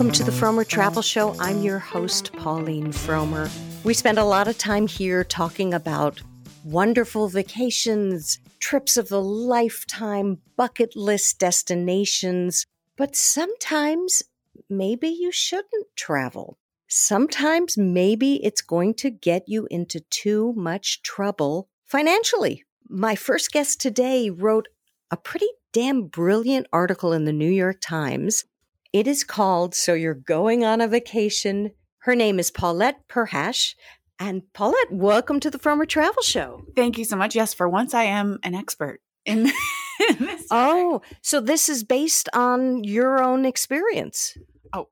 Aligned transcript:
Welcome 0.00 0.14
to 0.14 0.24
the 0.24 0.32
Frommer 0.32 0.66
Travel 0.66 1.02
Show. 1.02 1.36
I'm 1.38 1.60
your 1.60 1.78
host, 1.78 2.32
Pauline 2.32 2.90
Frommer. 2.90 3.50
We 3.84 3.92
spend 3.92 4.16
a 4.16 4.24
lot 4.24 4.48
of 4.48 4.56
time 4.56 4.86
here 4.86 5.24
talking 5.24 5.74
about 5.74 6.22
wonderful 6.64 7.28
vacations, 7.28 8.38
trips 8.60 8.96
of 8.96 9.10
the 9.10 9.20
lifetime, 9.20 10.38
bucket 10.56 10.96
list 10.96 11.38
destinations. 11.38 12.64
But 12.96 13.14
sometimes 13.14 14.22
maybe 14.70 15.08
you 15.08 15.30
shouldn't 15.30 15.88
travel. 15.96 16.56
Sometimes 16.88 17.76
maybe 17.76 18.42
it's 18.42 18.62
going 18.62 18.94
to 18.94 19.10
get 19.10 19.50
you 19.50 19.68
into 19.70 20.00
too 20.08 20.54
much 20.56 21.02
trouble 21.02 21.68
financially. 21.84 22.64
My 22.88 23.16
first 23.16 23.52
guest 23.52 23.82
today 23.82 24.30
wrote 24.30 24.68
a 25.10 25.18
pretty 25.18 25.48
damn 25.74 26.06
brilliant 26.06 26.68
article 26.72 27.12
in 27.12 27.26
the 27.26 27.34
New 27.34 27.50
York 27.50 27.82
Times. 27.82 28.44
It 28.92 29.06
is 29.06 29.22
called 29.22 29.72
So 29.76 29.94
You're 29.94 30.14
Going 30.14 30.64
on 30.64 30.80
a 30.80 30.88
Vacation. 30.88 31.70
Her 31.98 32.16
name 32.16 32.40
is 32.40 32.50
Paulette 32.50 33.06
Perhach. 33.06 33.76
And 34.18 34.42
Paulette, 34.52 34.90
welcome 34.90 35.38
to 35.38 35.48
the 35.48 35.60
Frommer 35.60 35.88
Travel 35.88 36.24
Show. 36.24 36.64
Thank 36.74 36.98
you 36.98 37.04
so 37.04 37.14
much. 37.14 37.36
Yes, 37.36 37.54
for 37.54 37.68
once 37.68 37.94
I 37.94 38.02
am 38.02 38.40
an 38.42 38.56
expert 38.56 39.00
in, 39.24 39.46
in 40.08 40.16
this. 40.18 40.44
Oh, 40.50 41.02
so 41.22 41.40
this 41.40 41.68
is 41.68 41.84
based 41.84 42.28
on 42.32 42.82
your 42.82 43.22
own 43.22 43.44
experience. 43.44 44.36
Oh, 44.72 44.88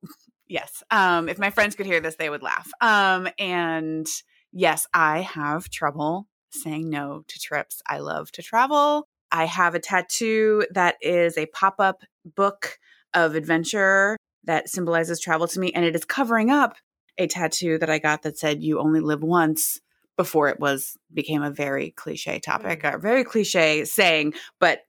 yes. 0.46 0.84
Um, 0.92 1.28
if 1.28 1.40
my 1.40 1.50
friends 1.50 1.74
could 1.74 1.86
hear 1.86 1.98
this, 1.98 2.14
they 2.14 2.30
would 2.30 2.42
laugh. 2.42 2.70
Um, 2.80 3.28
and 3.36 4.06
yes, 4.52 4.86
I 4.94 5.22
have 5.22 5.70
trouble 5.70 6.28
saying 6.50 6.88
no 6.88 7.24
to 7.26 7.40
trips. 7.40 7.82
I 7.88 7.98
love 7.98 8.30
to 8.30 8.44
travel. 8.44 9.08
I 9.32 9.46
have 9.46 9.74
a 9.74 9.80
tattoo 9.80 10.66
that 10.70 10.98
is 11.02 11.36
a 11.36 11.46
pop 11.46 11.80
up 11.80 12.02
book 12.24 12.78
of 13.14 13.34
adventure 13.34 14.16
that 14.44 14.68
symbolizes 14.68 15.20
travel 15.20 15.48
to 15.48 15.60
me, 15.60 15.72
and 15.72 15.84
it 15.84 15.94
is 15.94 16.04
covering 16.04 16.50
up 16.50 16.76
a 17.18 17.26
tattoo 17.26 17.78
that 17.78 17.90
I 17.90 17.98
got 17.98 18.22
that 18.22 18.38
said 18.38 18.62
"You 18.62 18.80
only 18.80 19.00
live 19.00 19.22
once." 19.22 19.80
Before 20.16 20.48
it 20.48 20.58
was 20.58 20.96
became 21.14 21.44
a 21.44 21.50
very 21.52 21.92
cliche 21.92 22.40
topic, 22.40 22.82
mm. 22.82 22.94
a 22.94 22.98
very 22.98 23.22
cliche 23.22 23.84
saying, 23.84 24.34
but 24.58 24.80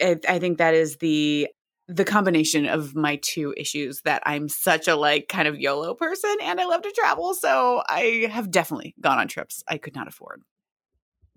it, 0.00 0.24
I 0.28 0.40
think 0.40 0.58
that 0.58 0.74
is 0.74 0.96
the 0.96 1.48
the 1.86 2.04
combination 2.04 2.66
of 2.66 2.94
my 2.94 3.16
two 3.22 3.54
issues 3.56 4.00
that 4.02 4.22
I'm 4.24 4.48
such 4.48 4.88
a 4.88 4.96
like 4.96 5.28
kind 5.28 5.46
of 5.46 5.60
YOLO 5.60 5.94
person 5.94 6.34
and 6.42 6.60
I 6.60 6.64
love 6.64 6.82
to 6.82 6.92
travel. 6.92 7.34
So 7.34 7.82
I 7.88 8.28
have 8.30 8.50
definitely 8.50 8.94
gone 9.00 9.18
on 9.18 9.28
trips 9.28 9.62
I 9.68 9.78
could 9.78 9.94
not 9.94 10.08
afford. 10.08 10.42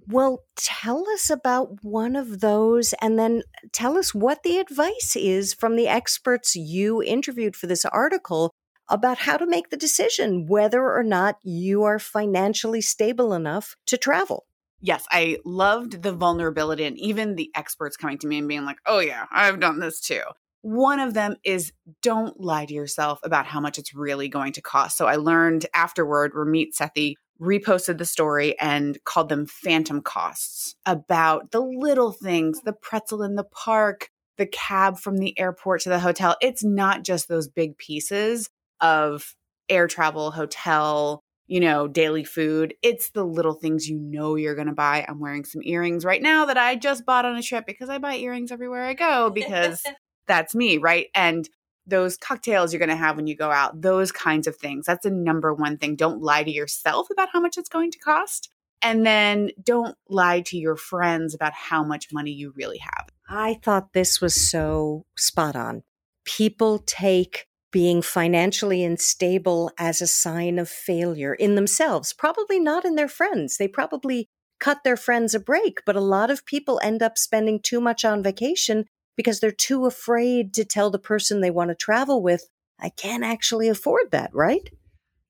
Well, 0.10 0.44
tell 0.56 1.06
us 1.10 1.30
about 1.30 1.84
one 1.84 2.16
of 2.16 2.40
those 2.40 2.94
and 3.02 3.20
then 3.20 3.44
tell 3.74 3.98
us 3.98 4.16
what 4.16 4.44
the 4.44 4.58
advice 4.58 5.18
is 5.18 5.54
from 5.54 5.76
the 5.76 5.90
experts 5.90 6.56
you 6.56 7.04
interviewed 7.04 7.58
for 7.58 7.68
this 7.68 7.84
article 7.84 8.52
about 8.90 9.18
how 9.18 9.36
to 9.36 9.46
make 9.46 9.70
the 9.70 9.76
decision 9.76 10.48
whether 10.48 10.82
or 10.82 11.04
not 11.04 11.36
you 11.44 11.84
are 11.84 12.00
financially 12.00 12.80
stable 12.80 13.34
enough 13.34 13.76
to 13.86 13.98
travel. 13.98 14.46
Yes, 14.80 15.04
I 15.12 15.40
loved 15.44 16.04
the 16.04 16.14
vulnerability 16.14 16.86
and 16.86 16.98
even 16.98 17.36
the 17.36 17.52
experts 17.54 17.98
coming 17.98 18.18
to 18.20 18.28
me 18.28 18.38
and 18.38 18.48
being 18.48 18.64
like, 18.64 18.78
oh, 18.86 19.00
yeah, 19.00 19.26
I've 19.30 19.60
done 19.60 19.80
this 19.80 20.00
too. 20.00 20.22
One 20.62 21.02
of 21.02 21.16
them 21.16 21.36
is 21.44 21.74
don't 22.02 22.40
lie 22.40 22.66
to 22.66 22.74
yourself 22.74 23.20
about 23.24 23.46
how 23.46 23.60
much 23.60 23.78
it's 23.78 23.94
really 23.94 24.30
going 24.30 24.54
to 24.54 24.62
cost. 24.62 24.96
So 24.98 25.06
I 25.06 25.18
learned 25.18 25.66
afterward, 25.74 26.34
Ramit 26.34 26.78
Sethi 26.80 27.16
reposted 27.42 27.98
the 27.98 28.06
story 28.06 28.58
and 28.60 28.98
called 29.04 29.30
them 29.30 29.46
phantom 29.46 30.02
costs 30.02 30.76
about 30.86 31.52
the 31.52 31.62
little 31.62 32.12
things, 32.12 32.62
the 32.62 32.74
pretzel 32.74 33.24
in 33.24 33.36
the 33.36 33.44
park, 33.44 34.10
the 34.38 34.46
cab 34.46 34.98
from 34.98 35.18
the 35.18 35.38
airport 35.40 35.82
to 35.82 35.90
the 35.90 36.00
hotel. 36.00 36.36
It's 36.42 36.64
not 36.64 37.04
just 37.04 37.28
those 37.28 37.48
big 37.48 37.78
pieces 37.78 38.50
of 38.82 39.36
air 39.70 39.88
travel, 39.88 40.32
hotel, 40.32 41.24
you 41.48 41.60
know, 41.60 41.88
daily 41.88 42.24
food. 42.24 42.76
It's 42.82 43.12
the 43.12 43.24
little 43.24 43.54
things 43.54 43.88
you 43.88 43.98
know 43.98 44.36
you're 44.36 44.56
going 44.56 44.68
to 44.68 44.74
buy. 44.74 45.06
I'm 45.08 45.20
wearing 45.20 45.46
some 45.46 45.62
earrings 45.64 46.06
right 46.06 46.22
now 46.22 46.46
that 46.46 46.58
I 46.58 46.76
just 46.76 47.06
bought 47.06 47.26
on 47.26 47.38
a 47.38 47.42
trip 47.42 47.66
because 47.66 47.90
I 47.90 47.98
buy 47.98 48.16
earrings 48.16 48.52
everywhere 48.52 48.84
I 48.84 48.94
go 48.94 49.30
because 49.30 49.82
that's 50.28 50.54
me, 50.54 50.78
right? 50.78 51.08
And 51.16 51.50
those 51.88 52.18
cocktails 52.18 52.74
you're 52.74 52.80
going 52.80 52.90
to 52.90 52.96
have 52.96 53.16
when 53.16 53.28
you 53.28 53.36
go 53.36 53.50
out, 53.50 53.82
those 53.82 54.12
kinds 54.12 54.46
of 54.46 54.56
things. 54.56 54.86
That's 54.86 55.04
the 55.04 55.12
number 55.12 55.54
one 55.54 55.78
thing. 55.78 55.96
Don't 55.96 56.22
lie 56.22 56.44
to 56.44 56.52
yourself 56.52 57.08
about 57.10 57.30
how 57.32 57.40
much 57.40 57.58
it's 57.58 57.70
going 57.70 57.92
to 57.92 58.00
cost. 58.00 58.50
And 58.82 59.06
then 59.06 59.50
don't 59.64 59.96
lie 60.08 60.42
to 60.42 60.58
your 60.58 60.76
friends 60.76 61.34
about 61.34 61.54
how 61.54 61.84
much 61.84 62.10
money 62.12 62.32
you 62.32 62.54
really 62.56 62.78
have. 62.78 63.08
I 63.28 63.60
thought 63.64 63.94
this 63.94 64.22
was 64.22 64.50
so 64.50 65.06
spot 65.18 65.56
on. 65.56 65.84
People 66.26 66.80
take 66.80 67.48
being 67.72 68.02
financially 68.02 68.84
unstable 68.84 69.72
as 69.78 70.02
a 70.02 70.08
sign 70.08 70.58
of 70.60 70.70
failure 70.70 71.34
in 71.34 71.56
themselves, 71.56 72.14
probably 72.14 72.60
not 72.60 72.86
in 72.86 72.96
their 72.96 73.08
friends. 73.08 73.58
They 73.58 73.68
probably 73.68 74.30
cut 74.60 74.84
their 74.84 74.98
friends 74.98 75.36
a 75.36 75.40
break, 75.40 75.82
but 75.86 75.96
a 75.96 76.02
lot 76.02 76.32
of 76.32 76.46
people 76.46 76.80
end 76.82 77.04
up 77.04 77.18
spending 77.18 77.60
too 77.62 77.82
much 77.82 78.06
on 78.06 78.24
vacation 78.24 78.86
because 79.18 79.40
they're 79.40 79.52
too 79.52 79.86
afraid 79.86 80.54
to 80.54 80.64
tell 80.64 80.90
the 80.90 81.00
person 81.00 81.42
they 81.42 81.52
want 81.52 81.70
to 81.70 81.76
travel 81.76 82.22
with, 82.22 82.48
I 82.80 82.90
can't 82.90 83.24
actually 83.24 83.68
afford 83.68 84.12
that, 84.12 84.30
right? 84.34 84.70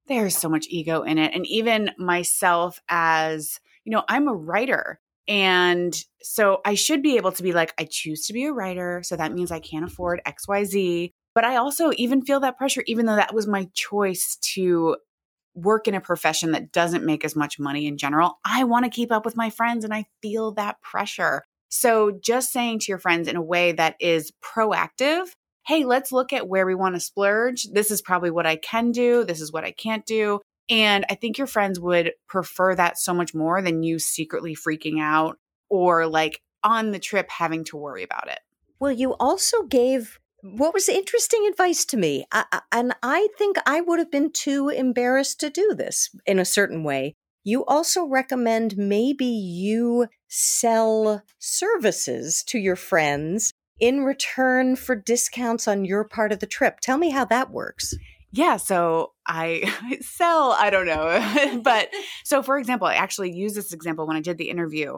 There's 0.07 0.37
so 0.37 0.49
much 0.49 0.67
ego 0.69 1.01
in 1.01 1.17
it. 1.17 1.33
And 1.33 1.47
even 1.47 1.91
myself, 1.97 2.79
as 2.89 3.59
you 3.85 3.91
know, 3.91 4.03
I'm 4.07 4.27
a 4.27 4.35
writer. 4.35 4.99
And 5.27 5.95
so 6.21 6.61
I 6.65 6.75
should 6.75 7.01
be 7.01 7.17
able 7.17 7.31
to 7.31 7.43
be 7.43 7.53
like, 7.53 7.73
I 7.79 7.87
choose 7.89 8.27
to 8.27 8.33
be 8.33 8.45
a 8.45 8.53
writer. 8.53 9.01
So 9.03 9.15
that 9.15 9.33
means 9.33 9.51
I 9.51 9.59
can't 9.59 9.85
afford 9.85 10.21
XYZ. 10.25 11.11
But 11.33 11.43
I 11.43 11.57
also 11.57 11.91
even 11.95 12.23
feel 12.23 12.39
that 12.41 12.57
pressure, 12.57 12.83
even 12.87 13.05
though 13.05 13.15
that 13.15 13.33
was 13.33 13.47
my 13.47 13.67
choice 13.73 14.37
to 14.53 14.97
work 15.53 15.87
in 15.87 15.95
a 15.95 16.01
profession 16.01 16.51
that 16.51 16.71
doesn't 16.71 17.05
make 17.05 17.25
as 17.25 17.35
much 17.35 17.59
money 17.59 17.87
in 17.87 17.97
general. 17.97 18.39
I 18.45 18.63
want 18.63 18.85
to 18.85 18.91
keep 18.91 19.11
up 19.11 19.25
with 19.25 19.35
my 19.35 19.49
friends 19.49 19.83
and 19.83 19.93
I 19.93 20.05
feel 20.21 20.51
that 20.53 20.81
pressure. 20.81 21.43
So 21.69 22.11
just 22.23 22.51
saying 22.51 22.79
to 22.79 22.85
your 22.89 22.99
friends 22.99 23.27
in 23.27 23.35
a 23.35 23.41
way 23.41 23.73
that 23.73 23.95
is 23.99 24.31
proactive, 24.43 25.27
hey, 25.65 25.83
let's 25.83 26.11
look 26.11 26.31
at 26.31 26.47
where 26.47 26.65
we 26.65 26.75
want 26.75 26.95
to 26.95 27.01
splurge. 27.01 27.67
This 27.73 27.91
is 27.91 28.01
probably 28.01 28.31
what 28.31 28.45
I 28.45 28.55
can 28.55 28.91
do. 28.91 29.25
This 29.25 29.41
is 29.41 29.51
what 29.51 29.65
I 29.65 29.71
can't 29.71 30.05
do. 30.05 30.39
And 30.69 31.05
I 31.09 31.15
think 31.15 31.37
your 31.37 31.47
friends 31.47 31.79
would 31.79 32.13
prefer 32.27 32.75
that 32.75 32.97
so 32.97 33.13
much 33.13 33.33
more 33.33 33.61
than 33.61 33.83
you 33.83 33.99
secretly 33.99 34.55
freaking 34.55 35.01
out 35.01 35.37
or 35.69 36.07
like 36.07 36.41
on 36.63 36.91
the 36.91 36.99
trip 36.99 37.29
having 37.29 37.63
to 37.65 37.77
worry 37.77 38.03
about 38.03 38.29
it. 38.29 38.39
Well, 38.79 38.91
you 38.91 39.15
also 39.19 39.63
gave 39.63 40.19
what 40.41 40.73
was 40.73 40.87
interesting 40.87 41.47
advice 41.49 41.83
to 41.85 41.97
me. 41.97 42.25
I, 42.31 42.61
and 42.71 42.93
I 43.01 43.27
think 43.37 43.57
I 43.65 43.81
would 43.81 43.99
have 43.99 44.11
been 44.11 44.31
too 44.31 44.69
embarrassed 44.69 45.39
to 45.41 45.49
do 45.49 45.73
this 45.75 46.09
in 46.25 46.39
a 46.39 46.45
certain 46.45 46.83
way. 46.83 47.15
You 47.43 47.65
also 47.65 48.05
recommend 48.05 48.77
maybe 48.77 49.25
you 49.25 50.07
sell 50.27 51.23
services 51.39 52.43
to 52.47 52.59
your 52.59 52.75
friends 52.75 53.53
in 53.79 54.03
return 54.03 54.75
for 54.75 54.95
discounts 54.95 55.67
on 55.67 55.85
your 55.85 56.03
part 56.03 56.31
of 56.31 56.39
the 56.39 56.47
trip. 56.47 56.79
Tell 56.79 56.97
me 56.97 57.09
how 57.09 57.25
that 57.25 57.51
works. 57.51 57.93
Yeah, 58.31 58.57
so 58.57 59.13
I 59.25 59.71
sell, 60.01 60.51
I 60.51 60.69
don't 60.69 60.87
know. 60.87 61.61
but 61.63 61.89
so 62.23 62.43
for 62.43 62.57
example, 62.57 62.87
I 62.87 62.95
actually 62.95 63.31
used 63.31 63.55
this 63.55 63.73
example 63.73 64.07
when 64.07 64.17
I 64.17 64.21
did 64.21 64.37
the 64.37 64.49
interview. 64.49 64.97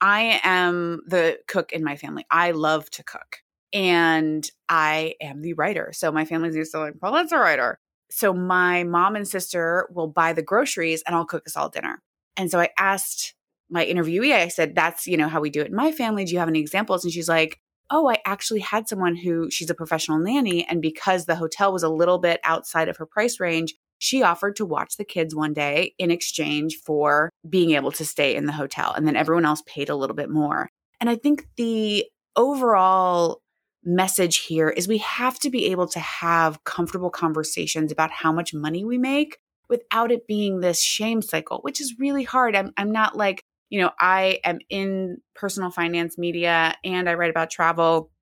I 0.00 0.40
am 0.44 1.00
the 1.06 1.38
cook 1.48 1.72
in 1.72 1.82
my 1.82 1.96
family. 1.96 2.26
I 2.30 2.50
love 2.50 2.90
to 2.90 3.02
cook. 3.02 3.38
And 3.72 4.48
I 4.68 5.14
am 5.20 5.42
the 5.42 5.54
writer. 5.54 5.90
So 5.92 6.12
my 6.12 6.24
family's 6.24 6.54
used 6.54 6.72
to 6.72 6.78
like, 6.78 6.94
well, 7.00 7.12
that's 7.12 7.32
a 7.32 7.38
writer 7.38 7.80
so 8.14 8.32
my 8.32 8.84
mom 8.84 9.16
and 9.16 9.26
sister 9.26 9.88
will 9.92 10.06
buy 10.06 10.32
the 10.32 10.42
groceries 10.42 11.02
and 11.04 11.16
I'll 11.16 11.24
cook 11.24 11.44
us 11.46 11.56
all 11.56 11.68
dinner. 11.68 12.00
And 12.36 12.48
so 12.48 12.60
I 12.60 12.68
asked 12.78 13.34
my 13.70 13.84
interviewee, 13.84 14.32
I 14.32 14.48
said, 14.48 14.74
that's, 14.74 15.06
you 15.06 15.16
know, 15.16 15.28
how 15.28 15.40
we 15.40 15.50
do 15.50 15.60
it 15.60 15.68
in 15.68 15.74
my 15.74 15.92
family. 15.92 16.24
Do 16.24 16.32
you 16.32 16.38
have 16.38 16.48
any 16.48 16.60
examples? 16.60 17.04
And 17.04 17.12
she's 17.12 17.28
like, 17.28 17.58
oh, 17.90 18.08
I 18.08 18.18
actually 18.24 18.60
had 18.60 18.88
someone 18.88 19.16
who 19.16 19.50
she's 19.50 19.70
a 19.70 19.74
professional 19.74 20.18
nanny. 20.18 20.66
And 20.68 20.80
because 20.80 21.26
the 21.26 21.36
hotel 21.36 21.72
was 21.72 21.82
a 21.82 21.88
little 21.88 22.18
bit 22.18 22.40
outside 22.44 22.88
of 22.88 22.96
her 22.96 23.06
price 23.06 23.40
range, 23.40 23.74
she 23.98 24.22
offered 24.22 24.56
to 24.56 24.66
watch 24.66 24.96
the 24.96 25.04
kids 25.04 25.34
one 25.34 25.52
day 25.52 25.94
in 25.98 26.10
exchange 26.10 26.76
for 26.84 27.30
being 27.48 27.72
able 27.72 27.92
to 27.92 28.04
stay 28.04 28.34
in 28.34 28.46
the 28.46 28.52
hotel. 28.52 28.92
And 28.92 29.06
then 29.06 29.16
everyone 29.16 29.44
else 29.44 29.62
paid 29.66 29.88
a 29.88 29.96
little 29.96 30.16
bit 30.16 30.30
more. 30.30 30.68
And 31.00 31.08
I 31.08 31.16
think 31.16 31.46
the 31.56 32.06
overall 32.36 33.40
message 33.84 34.38
here 34.38 34.68
is 34.68 34.88
we 34.88 34.98
have 34.98 35.38
to 35.40 35.50
be 35.50 35.66
able 35.66 35.86
to 35.88 36.00
have 36.00 36.64
comfortable 36.64 37.10
conversations 37.10 37.92
about 37.92 38.10
how 38.10 38.32
much 38.32 38.54
money 38.54 38.84
we 38.84 38.98
make 38.98 39.38
without 39.68 40.10
it 40.10 40.26
being 40.26 40.60
this 40.60 40.80
shame 40.82 41.22
cycle, 41.22 41.58
which 41.62 41.80
is 41.80 41.98
really 41.98 42.24
hard. 42.24 42.56
I'm, 42.56 42.72
I'm 42.76 42.90
not 42.90 43.16
like, 43.16 43.42
you 43.74 43.80
know, 43.80 43.90
I 43.98 44.38
am 44.44 44.60
in 44.70 45.16
personal 45.34 45.68
finance 45.68 46.16
media 46.16 46.76
and 46.84 47.10
I 47.10 47.14
write 47.14 47.30
about 47.30 47.50
travel, 47.50 48.12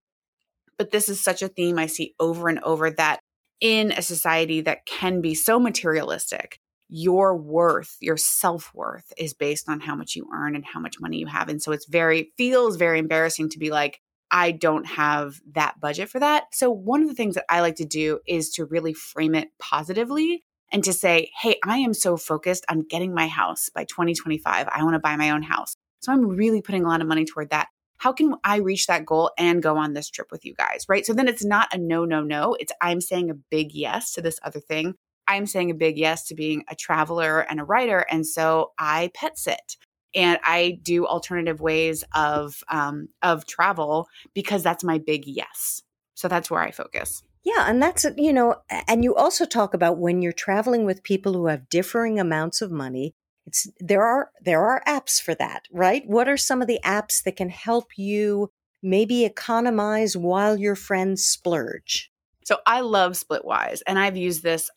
but 0.79 0.93
this 0.93 1.11
is 1.11 1.23
such 1.23 1.43
a 1.43 1.49
theme 1.49 1.79
I 1.79 1.85
see 1.85 2.15
over 2.19 2.49
and 2.49 2.59
over 2.61 2.91
that 2.93 3.21
in 3.61 3.93
a 3.93 4.01
society 4.01 4.63
that 4.63 4.87
can 4.87 5.21
be 5.21 5.35
so 5.35 5.61
materialistic, 5.61 6.59
your 6.89 7.37
worth, 7.37 7.99
your 8.01 8.17
self 8.17 8.73
worth 8.75 9.13
is 9.19 9.35
based 9.35 9.69
on 9.69 9.81
how 9.81 9.95
much 9.95 10.17
you 10.17 10.27
earn 10.33 10.57
and 10.57 10.65
how 10.65 10.81
much 10.81 10.99
money 10.99 11.19
you 11.19 11.27
have. 11.27 11.51
And 11.51 11.63
so 11.63 11.71
it's 11.71 11.87
very, 11.87 12.33
feels 12.39 12.77
very 12.77 12.99
embarrassing 12.99 13.51
to 13.51 13.59
be 13.59 13.69
like, 13.69 14.01
I 14.31 14.53
don't 14.53 14.87
have 14.87 15.35
that 15.53 15.79
budget 15.79 16.09
for 16.09 16.19
that. 16.19 16.45
So, 16.53 16.71
one 16.71 17.03
of 17.03 17.09
the 17.09 17.15
things 17.15 17.35
that 17.35 17.45
I 17.51 17.61
like 17.61 17.77
to 17.77 17.85
do 17.85 18.21
is 18.27 18.49
to 18.53 18.65
really 18.65 18.95
frame 18.95 19.35
it 19.35 19.51
positively 19.59 20.45
and 20.73 20.83
to 20.85 20.93
say, 20.93 21.31
hey, 21.41 21.57
I 21.65 21.79
am 21.79 21.95
so 21.95 22.17
focused 22.17 22.65
on 22.69 22.81
getting 22.81 23.15
my 23.15 23.29
house 23.29 23.69
by 23.69 23.85
2025. 23.85 24.69
I 24.69 24.83
want 24.83 24.95
to 24.95 24.99
buy 24.99 25.17
my 25.17 25.31
own 25.31 25.43
house. 25.43 25.75
So, 26.01 26.13
I'm 26.13 26.27
really 26.27 26.63
putting 26.63 26.85
a 26.85 26.89
lot 26.89 27.01
of 27.01 27.07
money 27.07 27.25
toward 27.25 27.51
that. 27.51 27.69
How 27.99 28.13
can 28.13 28.35
I 28.43 28.57
reach 28.57 28.89
that 28.89 29.07
goal 29.07 29.31
and 29.39 29.63
go 29.63 29.77
on 29.77 29.93
this 29.93 30.11
trip 30.11 30.33
with 30.33 30.45
you 30.45 30.55
guys? 30.55 30.87
Right. 30.89 31.07
So 31.07 31.13
then 31.13 31.29
it's 31.29 31.45
not 31.45 31.73
a 31.73 31.79
no, 31.79 32.05
no, 32.05 32.21
no. 32.21 32.57
It's 32.59 32.73
I'm 32.81 33.01
saying 33.01 33.31
a 33.31 33.35
big 33.35 33.73
yes 33.73 34.13
to 34.15 34.21
this 34.21 34.41
other 34.43 34.59
thing. 34.59 34.97
I'm 35.29 35.47
saying 35.47 35.71
a 35.71 35.75
big 35.75 35.97
yes 35.97 36.25
to 36.25 36.35
being 36.35 36.65
a 36.69 36.75
traveler 36.75 37.41
and 37.41 37.61
a 37.61 37.65
writer. 37.65 38.05
And 38.11 38.27
so 38.27 38.73
I 38.77 39.13
pet 39.15 39.39
sit 39.39 39.77
and 40.15 40.39
I 40.43 40.81
do 40.83 41.07
alternative 41.07 41.61
ways 41.61 42.05
of 42.15 42.63
um, 42.69 43.09
of 43.23 43.47
travel 43.47 44.09
because 44.35 44.63
that's 44.63 44.85
my 44.85 44.99
big 44.99 45.27
yes. 45.27 45.83
So 46.15 46.29
that's 46.29 46.51
where 46.51 46.61
I 46.61 46.71
focus. 46.71 47.23
Yeah, 47.45 47.69
and 47.69 47.83
that's 47.83 48.07
you 48.17 48.33
know, 48.33 48.57
and 48.87 49.03
you 49.03 49.15
also 49.15 49.45
talk 49.45 49.75
about 49.75 49.99
when 49.99 50.23
you're 50.23 50.33
traveling 50.33 50.85
with 50.85 51.03
people 51.03 51.33
who 51.33 51.47
have 51.47 51.69
differing 51.69 52.21
amounts 52.21 52.63
of 52.63 52.71
money. 52.71 53.15
It's 53.47 53.67
there 53.81 54.05
are 54.05 54.31
there 54.41 54.65
are 54.65 54.83
apps 54.87 55.21
for 55.21 55.35
that, 55.35 55.67
right? 55.73 56.05
What 56.07 56.29
are 56.29 56.37
some 56.37 56.63
of 56.63 56.69
the 56.69 56.79
apps 56.85 57.23
that 57.25 57.37
can 57.37 57.49
help 57.49 57.99
you 57.99 58.51
maybe 58.83 59.25
economize 59.25 60.17
while 60.17 60.57
your 60.57 60.77
friends 60.77 61.25
splurge? 61.25 62.11
So 62.45 62.59
I 62.67 62.81
love 62.81 63.13
Splitwise, 63.13 63.81
and 63.87 63.99
I've 63.99 64.17
used 64.17 64.43
this 64.43 64.71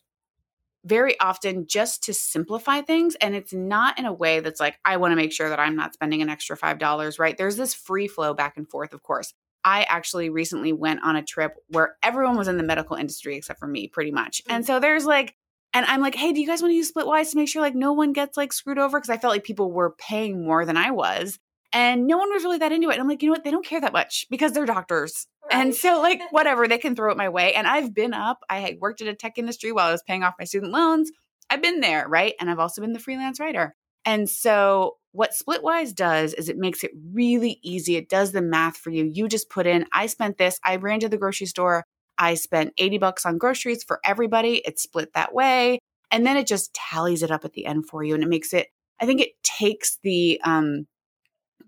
very 0.84 1.18
often 1.18 1.66
just 1.66 2.04
to 2.04 2.14
simplify 2.14 2.80
things. 2.80 3.16
And 3.16 3.34
it's 3.34 3.52
not 3.52 3.98
in 3.98 4.06
a 4.06 4.12
way 4.12 4.38
that's 4.40 4.60
like, 4.60 4.78
I 4.84 4.98
want 4.98 5.12
to 5.12 5.16
make 5.16 5.32
sure 5.32 5.48
that 5.48 5.58
I'm 5.58 5.74
not 5.74 5.94
spending 5.94 6.22
an 6.22 6.28
extra 6.28 6.56
$5, 6.56 7.18
right? 7.18 7.36
There's 7.36 7.56
this 7.56 7.74
free 7.74 8.06
flow 8.06 8.34
back 8.34 8.56
and 8.56 8.70
forth, 8.70 8.92
of 8.92 9.02
course. 9.02 9.34
I 9.66 9.82
actually 9.82 10.30
recently 10.30 10.72
went 10.72 11.02
on 11.02 11.16
a 11.16 11.24
trip 11.24 11.56
where 11.68 11.96
everyone 12.00 12.36
was 12.36 12.46
in 12.46 12.56
the 12.56 12.62
medical 12.62 12.96
industry 12.96 13.34
except 13.36 13.58
for 13.58 13.66
me, 13.66 13.88
pretty 13.88 14.12
much. 14.12 14.40
And 14.48 14.62
mm. 14.62 14.66
so 14.66 14.78
there's 14.78 15.04
like, 15.04 15.34
and 15.74 15.84
I'm 15.84 16.00
like, 16.00 16.14
hey, 16.14 16.32
do 16.32 16.40
you 16.40 16.46
guys 16.46 16.62
want 16.62 16.70
to 16.70 16.76
use 16.76 16.92
Splitwise 16.92 17.32
to 17.32 17.36
make 17.36 17.48
sure 17.48 17.60
like 17.60 17.74
no 17.74 17.92
one 17.92 18.12
gets 18.12 18.36
like 18.36 18.52
screwed 18.52 18.78
over? 18.78 18.98
Because 18.98 19.10
I 19.10 19.18
felt 19.18 19.32
like 19.32 19.42
people 19.42 19.72
were 19.72 19.96
paying 19.98 20.46
more 20.46 20.64
than 20.64 20.76
I 20.76 20.92
was. 20.92 21.40
And 21.72 22.06
no 22.06 22.16
one 22.16 22.32
was 22.32 22.44
really 22.44 22.58
that 22.58 22.70
into 22.70 22.90
it. 22.90 22.92
And 22.92 23.02
I'm 23.02 23.08
like, 23.08 23.22
you 23.22 23.28
know 23.28 23.32
what? 23.32 23.42
They 23.42 23.50
don't 23.50 23.66
care 23.66 23.80
that 23.80 23.92
much 23.92 24.26
because 24.30 24.52
they're 24.52 24.66
doctors. 24.66 25.26
Right. 25.50 25.60
And 25.60 25.74
so, 25.74 26.00
like, 26.00 26.20
whatever, 26.30 26.68
they 26.68 26.78
can 26.78 26.94
throw 26.94 27.10
it 27.10 27.18
my 27.18 27.28
way. 27.28 27.52
And 27.52 27.66
I've 27.66 27.92
been 27.92 28.14
up, 28.14 28.38
I 28.48 28.60
had 28.60 28.78
worked 28.80 29.02
at 29.02 29.08
a 29.08 29.14
tech 29.14 29.36
industry 29.36 29.72
while 29.72 29.88
I 29.88 29.92
was 29.92 30.02
paying 30.06 30.22
off 30.22 30.34
my 30.38 30.44
student 30.44 30.72
loans. 30.72 31.10
I've 31.50 31.60
been 31.60 31.80
there, 31.80 32.08
right? 32.08 32.34
And 32.40 32.48
I've 32.48 32.60
also 32.60 32.80
been 32.80 32.92
the 32.92 33.00
freelance 33.00 33.40
writer. 33.40 33.74
And 34.06 34.30
so, 34.30 34.96
what 35.12 35.32
Splitwise 35.32 35.94
does 35.94 36.32
is 36.34 36.48
it 36.48 36.58
makes 36.58 36.84
it 36.84 36.92
really 37.12 37.58
easy. 37.62 37.96
It 37.96 38.08
does 38.08 38.32
the 38.32 38.42
math 38.42 38.76
for 38.76 38.90
you. 38.90 39.04
You 39.04 39.28
just 39.28 39.50
put 39.50 39.66
in, 39.66 39.86
I 39.92 40.06
spent 40.06 40.38
this, 40.38 40.60
I 40.62 40.76
ran 40.76 41.00
to 41.00 41.08
the 41.08 41.16
grocery 41.16 41.46
store, 41.46 41.84
I 42.18 42.34
spent 42.34 42.74
80 42.78 42.98
bucks 42.98 43.26
on 43.26 43.38
groceries 43.38 43.82
for 43.82 43.98
everybody. 44.04 44.62
It's 44.64 44.82
split 44.82 45.14
that 45.14 45.34
way. 45.34 45.78
And 46.10 46.26
then 46.26 46.36
it 46.36 46.46
just 46.46 46.74
tallies 46.74 47.22
it 47.22 47.30
up 47.30 47.44
at 47.44 47.54
the 47.54 47.66
end 47.66 47.88
for 47.88 48.04
you. 48.04 48.14
And 48.14 48.22
it 48.22 48.28
makes 48.28 48.52
it, 48.52 48.68
I 49.00 49.06
think 49.06 49.20
it 49.20 49.42
takes 49.42 49.98
the, 50.02 50.40
um, 50.44 50.86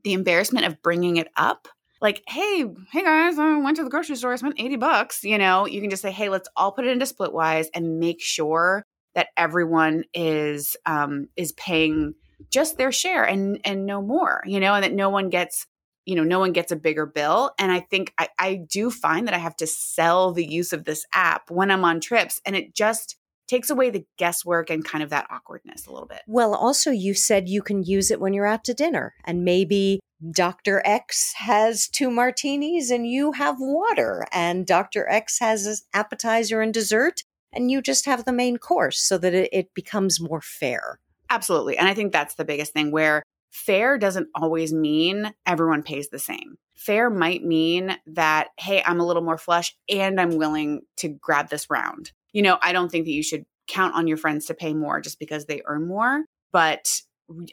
the 0.05 0.13
embarrassment 0.13 0.67
of 0.67 0.81
bringing 0.83 1.17
it 1.17 1.29
up 1.37 1.69
like, 2.01 2.23
hey, 2.29 2.65
hey 2.93 3.03
guys, 3.03 3.39
I 3.39 3.57
went 3.59 3.77
to 3.79 3.85
the 3.85 3.91
grocery 3.91 4.17
store, 4.17 4.33
I 4.33 4.37
spent 4.37 4.61
80 4.61 4.77
bucks, 4.77 5.25
you 5.25 5.37
know, 5.37 5.67
you 5.67 5.81
can 5.81 5.91
just 5.91 6.03
say, 6.03 6.13
hey, 6.13 6.29
let's 6.29 6.49
all 6.55 6.71
put 6.71 6.87
it 6.87 6.91
into 6.91 7.07
Splitwise 7.07 7.67
and 7.75 7.99
make 7.99 8.21
sure 8.21 8.85
that 9.15 9.29
everyone 9.37 10.05
is 10.15 10.77
um 10.87 11.27
is 11.37 11.53
paying 11.53 12.15
just 12.51 12.79
their 12.79 12.93
share 12.93 13.25
and 13.25 13.61
and 13.65 13.87
no 13.87 14.03
more, 14.03 14.43
you 14.47 14.61
know, 14.61 14.75
and 14.75 14.85
that 14.85 14.93
no 14.93 15.11
one 15.11 15.29
gets 15.31 15.67
you 16.07 16.15
know, 16.15 16.25
no 16.25 16.39
one 16.39 16.53
gets 16.53 16.73
a 16.73 16.77
bigger 16.77 17.05
bill. 17.05 17.53
And 17.59 17.71
I 17.71 17.81
think 17.81 18.15
I, 18.17 18.29
I 18.39 18.55
do 18.55 18.91
find 18.91 19.27
that 19.27 19.35
I 19.35 19.39
have 19.39 19.57
to 19.57 19.67
sell 19.67 20.33
the 20.33 20.47
use 20.47 20.73
of 20.73 20.85
this 20.85 21.05
app 21.13 21.51
when 21.51 21.71
I'm 21.71 21.85
on 21.85 22.01
trips. 22.01 22.41
And 22.47 22.57
it 22.57 22.75
just 22.75 23.19
takes 23.49 23.69
away 23.69 23.91
the 23.91 24.07
guesswork 24.19 24.71
and 24.71 24.85
kind 24.85 25.03
of 25.03 25.11
that 25.11 25.27
awkwardness 25.31 25.87
a 25.87 25.93
little 25.93 26.07
bit. 26.07 26.21
Well, 26.27 26.55
also, 26.55 26.91
you 26.91 27.15
said 27.15 27.49
you 27.49 27.63
can 27.63 27.83
use 27.83 28.11
it 28.11 28.21
when 28.21 28.33
you're 28.33 28.47
out 28.47 28.65
to 28.65 28.75
dinner, 28.75 29.15
and 29.25 29.45
maybe 29.45 30.01
Dr. 30.33 30.83
X 30.85 31.35
has 31.37 31.89
two 31.89 32.11
martinis 32.11 32.91
and 32.91 33.07
you 33.07 33.33
have 33.33 33.57
water, 33.59 34.27
and 34.33 34.67
Dr. 34.67 35.09
X 35.09 35.39
has 35.41 35.67
an 35.67 35.77
appetizer 35.95 36.61
and 36.61 36.73
dessert, 36.73 37.23
and 37.53 37.71
you 37.71 37.81
just 37.81 38.07
have 38.07 38.25
the 38.25 38.33
main 38.33 38.59
course 38.59 39.01
so 39.01 39.19
that 39.19 39.35
it, 39.35 39.49
it 39.53 39.75
becomes 39.75 40.21
more 40.21 40.43
fair. 40.43 41.01
Absolutely. 41.31 41.77
And 41.77 41.89
I 41.89 41.95
think 41.95 42.13
that's 42.13 42.35
the 42.35 42.45
biggest 42.45 42.73
thing 42.73 42.91
where 42.91 43.23
fair 43.51 43.99
doesn't 43.99 44.29
always 44.35 44.73
mean 44.73 45.33
everyone 45.47 45.83
pays 45.83 46.09
the 46.09 46.19
same. 46.19 46.57
Fair 46.77 47.11
might 47.11 47.45
mean 47.45 47.97
that, 48.07 48.49
hey, 48.59 48.83
I'm 48.85 49.01
a 49.01 49.07
little 49.07 49.23
more 49.23 49.39
flush 49.39 49.75
and 49.89 50.21
I'm 50.21 50.37
willing 50.37 50.83
to 50.99 51.09
grab 51.09 51.49
this 51.49 51.69
round 51.71 52.13
you 52.33 52.43
know, 52.43 52.59
I 52.63 52.73
don't 52.73 52.91
think 52.91 53.05
that 53.07 53.13
you 53.13 53.23
should 53.23 53.45
count 53.67 53.95
on 53.95 54.07
your 54.07 54.17
friends 54.17 54.47
to 54.47 54.55
pay 54.55 54.75
more 54.75 55.01
just 55.01 55.19
because 55.19 55.47
they 55.47 55.63
earn 55.67 55.87
more, 55.87 56.25
but 56.53 57.01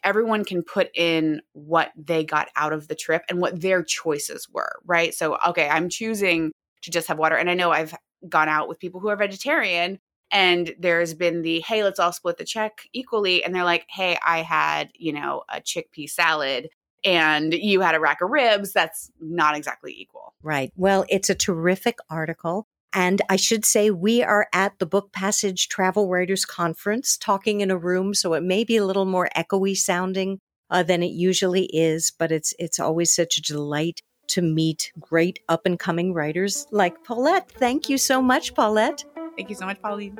everyone 0.03 0.45
can 0.45 0.63
put 0.63 0.89
in 0.95 1.41
what 1.53 1.91
they 1.97 2.23
got 2.23 2.47
out 2.55 2.71
of 2.71 2.87
the 2.87 2.95
trip 2.95 3.23
and 3.29 3.41
what 3.41 3.59
their 3.59 3.83
choices 3.83 4.47
were, 4.51 4.79
right? 4.85 5.13
So, 5.13 5.37
okay, 5.47 5.67
I'm 5.67 5.89
choosing 5.89 6.51
to 6.83 6.91
just 6.91 7.07
have 7.07 7.17
water. 7.17 7.35
And 7.35 7.49
I 7.49 7.55
know 7.55 7.71
I've 7.71 7.93
gone 8.29 8.47
out 8.47 8.69
with 8.69 8.79
people 8.79 8.99
who 9.01 9.09
are 9.09 9.15
vegetarian 9.15 9.99
and 10.31 10.73
there's 10.79 11.13
been 11.13 11.41
the 11.41 11.59
hey 11.61 11.83
let's 11.83 11.99
all 11.99 12.11
split 12.11 12.37
the 12.37 12.45
check 12.45 12.81
equally 12.93 13.43
and 13.43 13.53
they're 13.53 13.63
like 13.63 13.85
hey 13.89 14.17
i 14.25 14.41
had 14.41 14.89
you 14.95 15.13
know 15.13 15.43
a 15.49 15.61
chickpea 15.61 16.09
salad 16.09 16.69
and 17.03 17.53
you 17.53 17.81
had 17.81 17.95
a 17.95 17.99
rack 17.99 18.21
of 18.21 18.29
ribs 18.29 18.73
that's 18.73 19.11
not 19.19 19.55
exactly 19.55 19.93
equal 19.97 20.33
right 20.41 20.71
well 20.75 21.05
it's 21.09 21.29
a 21.29 21.35
terrific 21.35 21.97
article 22.09 22.67
and 22.97 23.21
I 23.29 23.35
should 23.35 23.65
say, 23.65 23.91
we 23.91 24.23
are 24.23 24.47
at 24.53 24.79
the 24.79 24.85
Book 24.85 25.11
Passage 25.11 25.67
Travel 25.67 26.07
Writers 26.07 26.45
Conference 26.45 27.17
talking 27.17 27.59
in 27.59 27.69
a 27.69 27.77
room, 27.77 28.13
so 28.13 28.33
it 28.35 28.41
may 28.41 28.63
be 28.63 28.77
a 28.77 28.85
little 28.85 29.03
more 29.03 29.27
echoey 29.35 29.75
sounding 29.75 30.39
uh, 30.69 30.81
than 30.81 31.03
it 31.03 31.11
usually 31.11 31.65
is, 31.73 32.13
but 32.17 32.31
it's, 32.31 32.53
it's 32.57 32.79
always 32.79 33.13
such 33.13 33.37
a 33.37 33.41
delight 33.41 34.01
to 34.27 34.41
meet 34.41 34.93
great 34.97 35.39
up 35.49 35.65
and 35.65 35.77
coming 35.77 36.13
writers 36.13 36.67
like 36.71 37.03
Paulette. 37.03 37.51
Thank 37.51 37.89
you 37.89 37.97
so 37.97 38.21
much, 38.21 38.55
Paulette. 38.55 39.03
Thank 39.35 39.49
you 39.49 39.55
so 39.55 39.65
much, 39.65 39.81
Pauline. 39.81 40.17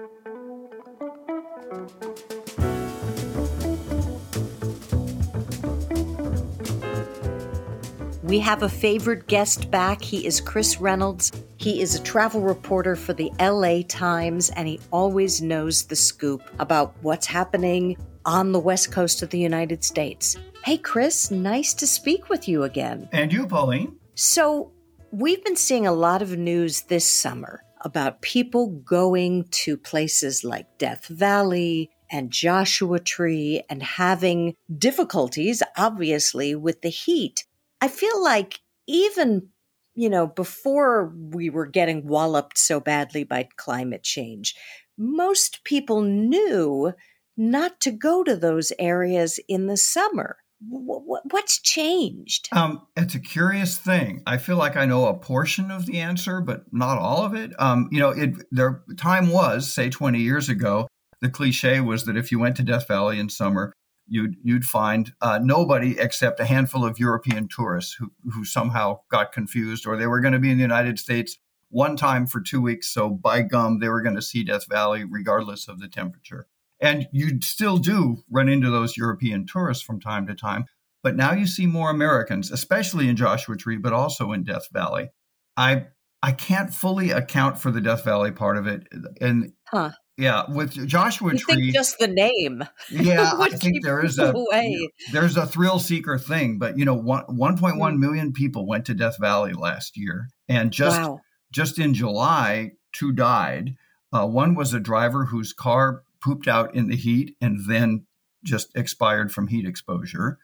We 8.23 8.39
have 8.39 8.63
a 8.63 8.69
favorite 8.69 9.27
guest 9.27 9.69
back. 9.69 10.01
He 10.01 10.25
is 10.25 10.41
Chris 10.41 10.81
Reynolds. 10.81 11.31
He 11.57 11.79
is 11.79 11.95
a 11.95 12.01
travel 12.01 12.41
reporter 12.41 12.95
for 12.95 13.13
the 13.13 13.31
LA 13.39 13.83
Times, 13.87 14.49
and 14.49 14.67
he 14.67 14.79
always 14.91 15.41
knows 15.41 15.83
the 15.83 15.95
scoop 15.95 16.41
about 16.59 16.95
what's 17.01 17.27
happening 17.27 17.95
on 18.25 18.51
the 18.51 18.59
west 18.59 18.91
coast 18.91 19.21
of 19.21 19.29
the 19.29 19.37
United 19.37 19.83
States. 19.83 20.35
Hey, 20.63 20.77
Chris, 20.77 21.29
nice 21.29 21.73
to 21.75 21.85
speak 21.85 22.27
with 22.27 22.47
you 22.47 22.63
again. 22.63 23.07
And 23.11 23.31
you, 23.31 23.45
Pauline. 23.45 23.95
So, 24.15 24.71
we've 25.11 25.43
been 25.43 25.55
seeing 25.55 25.85
a 25.85 25.93
lot 25.93 26.23
of 26.23 26.35
news 26.35 26.81
this 26.81 27.05
summer 27.05 27.61
about 27.85 28.21
people 28.21 28.67
going 28.67 29.45
to 29.51 29.77
places 29.77 30.43
like 30.43 30.77
Death 30.79 31.05
Valley 31.05 31.91
and 32.11 32.31
Joshua 32.31 32.99
Tree 32.99 33.63
and 33.69 33.81
having 33.81 34.55
difficulties, 34.75 35.61
obviously, 35.77 36.55
with 36.55 36.81
the 36.81 36.89
heat. 36.89 37.45
I 37.79 37.87
feel 37.87 38.21
like 38.23 38.59
even, 38.87 39.49
you 39.93 40.09
know, 40.09 40.27
before 40.27 41.13
we 41.15 41.49
were 41.49 41.67
getting 41.67 42.07
walloped 42.07 42.57
so 42.57 42.79
badly 42.79 43.23
by 43.23 43.47
climate 43.55 44.03
change, 44.03 44.55
most 44.97 45.63
people 45.63 46.01
knew 46.01 46.93
not 47.37 47.79
to 47.81 47.91
go 47.91 48.23
to 48.23 48.35
those 48.35 48.73
areas 48.79 49.39
in 49.47 49.67
the 49.67 49.77
summer. 49.77 50.37
What's 50.61 51.59
changed? 51.61 52.49
Um, 52.51 52.87
it's 52.95 53.15
a 53.15 53.19
curious 53.19 53.77
thing. 53.77 54.23
I 54.25 54.37
feel 54.37 54.55
like 54.55 54.77
I 54.77 54.85
know 54.85 55.07
a 55.07 55.17
portion 55.17 55.69
of 55.69 55.85
the 55.85 55.99
answer, 55.99 56.41
but 56.41 56.63
not 56.71 56.97
all 56.97 57.25
of 57.25 57.33
it. 57.35 57.51
Um, 57.59 57.89
you 57.91 57.99
know, 57.99 58.09
it 58.09 58.35
their 58.51 58.83
time 58.97 59.29
was, 59.29 59.71
say, 59.71 59.89
20 59.89 60.19
years 60.19 60.49
ago, 60.49 60.87
the 61.21 61.29
cliche 61.29 61.81
was 61.81 62.05
that 62.05 62.17
if 62.17 62.31
you 62.31 62.39
went 62.39 62.55
to 62.57 62.63
Death 62.63 62.87
Valley 62.87 63.19
in 63.19 63.29
summer, 63.29 63.73
you'd 64.07 64.35
you'd 64.43 64.65
find 64.65 65.13
uh, 65.21 65.39
nobody 65.41 65.99
except 65.99 66.39
a 66.39 66.45
handful 66.45 66.85
of 66.85 66.99
European 66.99 67.47
tourists 67.47 67.95
who 67.99 68.11
who 68.33 68.45
somehow 68.45 68.99
got 69.09 69.31
confused, 69.31 69.85
or 69.85 69.97
they 69.97 70.07
were 70.07 70.21
going 70.21 70.33
to 70.33 70.39
be 70.39 70.51
in 70.51 70.57
the 70.57 70.63
United 70.63 70.99
States 70.99 71.37
one 71.69 71.97
time 71.97 72.27
for 72.27 72.39
two 72.39 72.61
weeks, 72.61 72.87
so 72.87 73.09
by 73.09 73.41
gum 73.41 73.79
they 73.79 73.89
were 73.89 74.01
going 74.01 74.15
to 74.15 74.21
see 74.21 74.43
Death 74.43 74.67
Valley 74.69 75.03
regardless 75.03 75.67
of 75.67 75.79
the 75.79 75.87
temperature. 75.87 76.47
And 76.85 77.07
you 77.11 77.39
still 77.41 77.77
do 77.77 78.17
run 78.29 78.47
into 78.47 78.69
those 78.69 78.95
European 78.95 79.45
tourists 79.47 79.83
from 79.83 79.99
time 79.99 80.27
to 80.27 80.35
time, 80.35 80.65
but 81.03 81.15
now 81.15 81.33
you 81.33 81.47
see 81.47 81.65
more 81.65 81.89
Americans, 81.89 82.51
especially 82.51 83.09
in 83.09 83.15
Joshua 83.15 83.57
Tree, 83.57 83.77
but 83.77 83.91
also 83.93 84.31
in 84.31 84.43
Death 84.43 84.67
Valley. 84.71 85.09
I 85.57 85.87
I 86.21 86.31
can't 86.31 86.73
fully 86.73 87.11
account 87.11 87.57
for 87.59 87.71
the 87.71 87.81
Death 87.81 88.03
Valley 88.03 88.31
part 88.31 88.57
of 88.57 88.67
it, 88.67 88.87
and 89.19 89.53
huh. 89.67 89.91
Yeah, 90.17 90.43
with 90.49 90.87
Joshua 90.87 91.33
you 91.33 91.39
Tree, 91.39 91.55
think 91.55 91.73
just 91.73 91.99
the 91.99 92.07
name. 92.07 92.63
Yeah, 92.89 93.33
I 93.37 93.49
think 93.49 93.83
there 93.83 94.03
is 94.05 94.17
a 94.17 94.31
away. 94.31 94.89
there's 95.11 95.35
a 95.35 95.45
thrill 95.45 95.77
seeker 95.79 96.17
thing, 96.17 96.57
but 96.57 96.77
you 96.77 96.85
know, 96.85 96.93
one, 96.93 97.25
1.1 97.25 97.77
Mm. 97.77 97.97
million 97.99 98.31
people 98.31 98.65
went 98.65 98.85
to 98.85 98.93
Death 98.93 99.17
Valley 99.19 99.51
last 99.53 99.97
year, 99.97 100.29
and 100.47 100.71
just 100.71 101.01
wow. 101.01 101.19
just 101.51 101.79
in 101.79 101.93
July, 101.93 102.71
two 102.93 103.11
died. 103.11 103.75
Uh, 104.13 104.25
one 104.25 104.55
was 104.55 104.73
a 104.73 104.79
driver 104.79 105.25
whose 105.25 105.51
car 105.51 106.04
pooped 106.25 106.47
out 106.47 106.73
in 106.73 106.87
the 106.87 106.95
heat 106.95 107.37
and 107.39 107.69
then 107.69 108.07
just 108.43 108.75
expired 108.75 109.31
from 109.31 109.47
heat 109.47 109.67
exposure. 109.67 110.39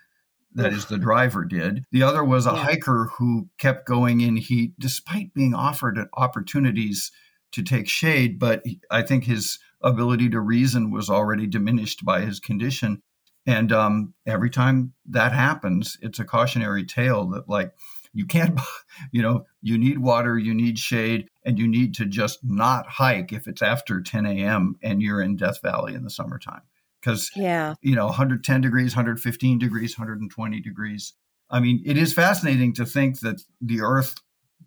That 0.54 0.74
is, 0.74 0.86
the 0.86 0.98
driver 0.98 1.46
did. 1.46 1.86
The 1.92 2.04
other 2.04 2.24
was 2.24 2.46
a 2.46 2.52
Yeah. 2.52 2.64
hiker 2.66 3.10
who 3.18 3.50
kept 3.58 3.88
going 3.88 4.22
in 4.22 4.36
heat 4.36 4.74
despite 4.78 5.34
being 5.34 5.56
offered 5.56 5.98
opportunities 6.16 7.12
to 7.54 7.64
take 7.64 7.88
shade, 7.88 8.38
but 8.38 8.64
I 8.90 9.02
think 9.02 9.24
his 9.24 9.60
ability 9.82 10.30
to 10.30 10.40
reason 10.40 10.92
was 10.92 11.10
already 11.10 11.48
diminished 11.48 12.06
by 12.06 12.22
his 12.22 12.40
condition. 12.40 13.02
And 13.46 13.72
um, 13.72 14.14
every 14.28 14.50
time 14.50 14.94
that 15.10 15.32
happens, 15.32 15.98
it's 16.02 16.20
a 16.20 16.26
cautionary 16.26 16.86
tale 16.86 17.28
that, 17.30 17.50
like, 17.50 17.72
you 18.13 18.25
can't, 18.25 18.60
you 19.12 19.22
know, 19.22 19.46
you 19.62 19.77
need 19.77 20.00
water, 20.00 20.38
you 20.38 20.53
need 20.53 20.80
shade, 20.80 21.27
and 21.46 21.58
you 21.58 21.68
need 21.68 21.96
to 21.96 22.06
just 22.06 22.39
not 22.44 22.88
hike 22.88 23.32
if 23.34 23.48
it's 23.48 23.62
after 23.62 24.01
10 24.01 24.25
a.m. 24.25 24.75
and 24.82 25.01
you're 25.01 25.22
in 25.22 25.38
Death 25.38 25.62
Valley 25.62 25.94
in 25.94 26.03
the 26.03 26.10
summertime. 26.10 26.62
Because, 27.00 27.32
Yeah. 27.36 27.75
you 27.82 27.96
know, 27.96 28.06
110 28.06 28.62
degrees, 28.62 28.96
115 28.96 29.58
degrees, 29.58 29.98
120 29.98 30.60
degrees. 30.62 31.13
I 31.50 31.60
mean, 31.60 31.82
it 31.86 31.98
is 31.98 32.13
fascinating 32.13 32.74
to 32.75 32.86
think 32.86 33.20
that 33.22 33.41
the 33.60 33.82
Earth 33.82 34.15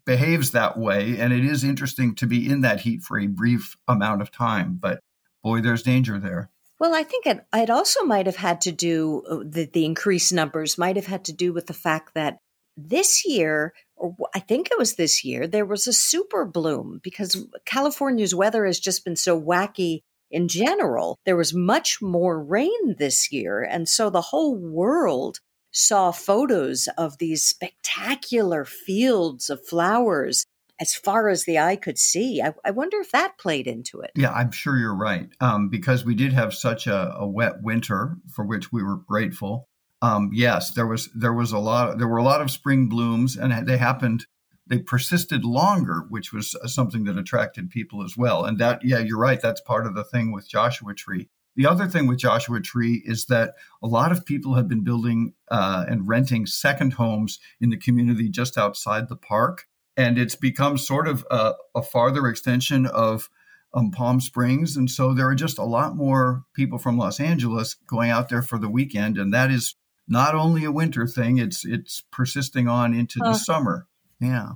behaves 0.05 0.51
that 0.51 0.77
way. 0.77 1.19
And 1.19 1.33
it 1.33 1.45
is 1.45 1.65
interesting 1.65 2.15
to 2.17 2.27
be 2.27 2.49
in 2.49 2.61
that 2.63 2.81
heat 2.81 3.03
for 3.03 3.19
a 3.19 3.27
brief 3.27 3.77
amount 3.89 4.21
of 4.23 4.31
time. 4.31 4.79
But 4.81 5.01
boy, 5.43 5.61
there's 5.61 5.83
danger 5.83 6.19
there. 6.19 6.51
Well, 6.81 6.95
I 6.95 7.05
think 7.05 7.27
it, 7.27 7.47
it 7.55 7.71
also 7.71 8.05
might 8.05 8.27
have 8.27 8.37
had 8.37 8.61
to 8.63 8.73
do 8.73 9.23
uh, 9.31 9.37
the, 9.45 9.71
the 9.73 9.85
increased 9.85 10.33
numbers 10.33 10.77
might 10.77 10.97
have 10.97 11.07
had 11.07 11.25
to 11.27 11.33
do 11.33 11.53
with 11.53 11.67
the 11.67 11.73
fact 11.73 12.15
that 12.15 12.39
this 12.77 13.25
year, 13.25 13.73
or 13.97 14.15
I 14.35 14.41
think 14.41 14.69
it 14.71 14.79
was 14.79 14.95
this 14.95 15.25
year, 15.25 15.47
there 15.47 15.65
was 15.65 15.87
a 15.87 15.93
super 15.93 16.45
bloom 16.45 17.01
because 17.03 17.47
California's 17.65 18.35
weather 18.35 18.67
has 18.67 18.81
just 18.81 19.05
been 19.05 19.17
so 19.17 19.41
wacky 19.41 20.01
in 20.31 20.49
general. 20.49 21.19
There 21.25 21.37
was 21.37 21.55
much 21.55 22.03
more 22.03 22.43
rain 22.43 22.97
this 22.99 23.31
year. 23.31 23.63
And 23.63 23.89
so 23.89 24.11
the 24.11 24.21
whole 24.21 24.57
world 24.57 25.39
saw 25.71 26.13
photos 26.13 26.89
of 26.99 27.19
these 27.19 27.45
spectacular 27.45 28.65
fields 28.65 29.51
of 29.51 29.65
flowers 29.67 30.45
as 30.81 30.95
far 30.95 31.29
as 31.29 31.45
the 31.45 31.59
eye 31.59 31.77
could 31.77 31.99
see. 31.99 32.43
I, 32.43 32.53
I 32.65 32.73
wonder 32.73 32.99
if 32.99 33.13
that 33.13 33.39
played 33.39 33.67
into 33.67 34.01
it. 34.01 34.11
Yeah, 34.17 34.33
I'm 34.33 34.51
sure 34.51 34.77
you're 34.77 34.95
right. 34.95 35.29
Um, 35.41 35.69
because 35.69 36.05
we 36.05 36.15
did 36.15 36.33
have 36.33 36.53
such 36.53 36.87
a, 36.87 37.15
a 37.17 37.27
wet 37.27 37.63
winter, 37.63 38.17
for 38.35 38.45
which 38.45 38.73
we 38.73 38.83
were 38.83 38.97
grateful. 38.97 39.69
Um, 40.05 40.31
yes, 40.35 40.73
there 40.73 40.87
was 40.87 41.09
there 41.15 41.33
was 41.33 41.53
a 41.53 41.59
lot. 41.59 41.97
There 41.97 42.09
were 42.09 42.19
a 42.19 42.31
lot 42.33 42.43
of 42.43 42.51
spring 42.51 42.89
blooms, 42.89 43.37
and 43.37 43.67
they 43.67 43.79
happened. 43.79 44.27
They 44.67 44.79
persisted 44.79 45.45
longer, 45.45 46.05
which 46.11 46.31
was 46.31 46.55
uh, 46.55 46.69
something 46.69 47.05
that 47.05 47.17
attracted 47.17 47.71
people 47.71 48.05
as 48.05 48.15
well. 48.17 48.45
And 48.45 48.59
that, 48.59 48.81
yeah, 48.83 48.99
you're 48.99 49.19
right. 49.19 49.41
That's 49.41 49.61
part 49.63 49.87
of 49.87 49.95
the 49.95 50.05
thing 50.05 50.33
with 50.33 50.49
Joshua 50.49 50.95
Tree. 50.95 51.29
The 51.57 51.67
other 51.67 51.87
thing 51.87 52.07
with 52.07 52.19
Joshua 52.19 52.61
Tree 52.61 53.03
is 53.07 53.27
that 53.27 53.55
a 53.83 53.87
lot 53.87 54.13
of 54.13 54.27
people 54.27 54.55
have 54.55 54.69
been 54.69 54.85
building 54.85 55.35
uh, 55.51 55.85
and 55.89 56.09
renting 56.09 56.47
second 56.47 56.95
homes 56.95 57.39
in 57.61 57.71
the 57.71 57.77
community 57.77 58.29
just 58.29 58.59
outside 58.59 59.09
the 59.09 59.17
park, 59.17 59.67
and 59.97 60.19
it's 60.19 60.37
become 60.37 60.77
sort 60.77 61.09
of 61.09 61.25
a, 61.31 61.55
a 61.75 61.83
farther 61.83 62.27
extension 62.27 62.85
of 62.87 63.31
um, 63.73 63.91
Palm 63.91 64.21
Springs. 64.21 64.77
And 64.77 64.91
so 64.91 65.15
there 65.15 65.29
are 65.29 65.35
just 65.35 65.59
a 65.59 65.65
lot 65.65 65.97
more 65.97 66.45
people 66.55 66.79
from 66.79 66.99
Los 66.99 67.21
Angeles 67.21 67.77
going 67.87 68.11
out 68.11 68.29
there 68.29 68.43
for 68.43 68.59
the 68.59 68.69
weekend. 68.69 69.19
And 69.19 69.33
that 69.33 69.51
is 69.51 69.75
not 70.09 70.35
only 70.35 70.65
a 70.65 70.73
winter 70.73 71.07
thing, 71.07 71.39
it's 71.39 71.65
it's 71.65 72.05
persisting 72.11 72.69
on 72.69 72.95
into 72.95 73.21
Huh. 73.23 73.33
the 73.33 73.39
summer. 73.39 73.87
Yeah. 74.21 74.53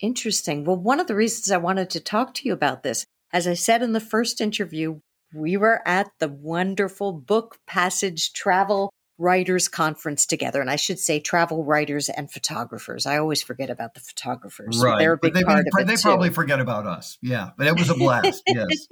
Interesting. 0.00 0.64
Well, 0.64 0.76
one 0.76 1.00
of 1.00 1.08
the 1.08 1.16
reasons 1.16 1.50
I 1.50 1.56
wanted 1.56 1.90
to 1.90 2.00
talk 2.00 2.32
to 2.34 2.46
you 2.46 2.52
about 2.52 2.82
this, 2.84 3.04
as 3.32 3.48
I 3.48 3.54
said 3.54 3.82
in 3.82 3.92
the 3.92 4.00
first 4.00 4.40
interview, 4.40 5.00
we 5.34 5.56
were 5.56 5.82
at 5.86 6.10
the 6.20 6.28
wonderful 6.28 7.12
Book 7.12 7.58
Passage 7.66 8.32
Travel 8.32 8.92
Writers 9.18 9.66
Conference 9.66 10.24
together. 10.24 10.60
And 10.60 10.70
I 10.70 10.76
should 10.76 11.00
say 11.00 11.18
travel 11.18 11.64
writers 11.64 12.08
and 12.08 12.30
photographers. 12.30 13.04
I 13.06 13.18
always 13.18 13.42
forget 13.42 13.68
about 13.70 13.94
the 13.94 14.00
photographers. 14.00 14.80
right. 14.80 14.98
They're 15.00 15.14
a 15.14 15.18
big 15.18 15.34
they, 15.34 15.42
part 15.42 15.64
they, 15.64 15.82
of 15.82 15.82
it. 15.82 15.86
they 15.88 15.96
too. 15.96 16.02
probably 16.02 16.30
forget 16.30 16.60
about 16.60 16.86
us. 16.86 17.18
Yeah. 17.20 17.50
But 17.58 17.66
it 17.66 17.76
was 17.76 17.90
a 17.90 17.94
blast. 17.94 18.42
yes. 18.48 18.86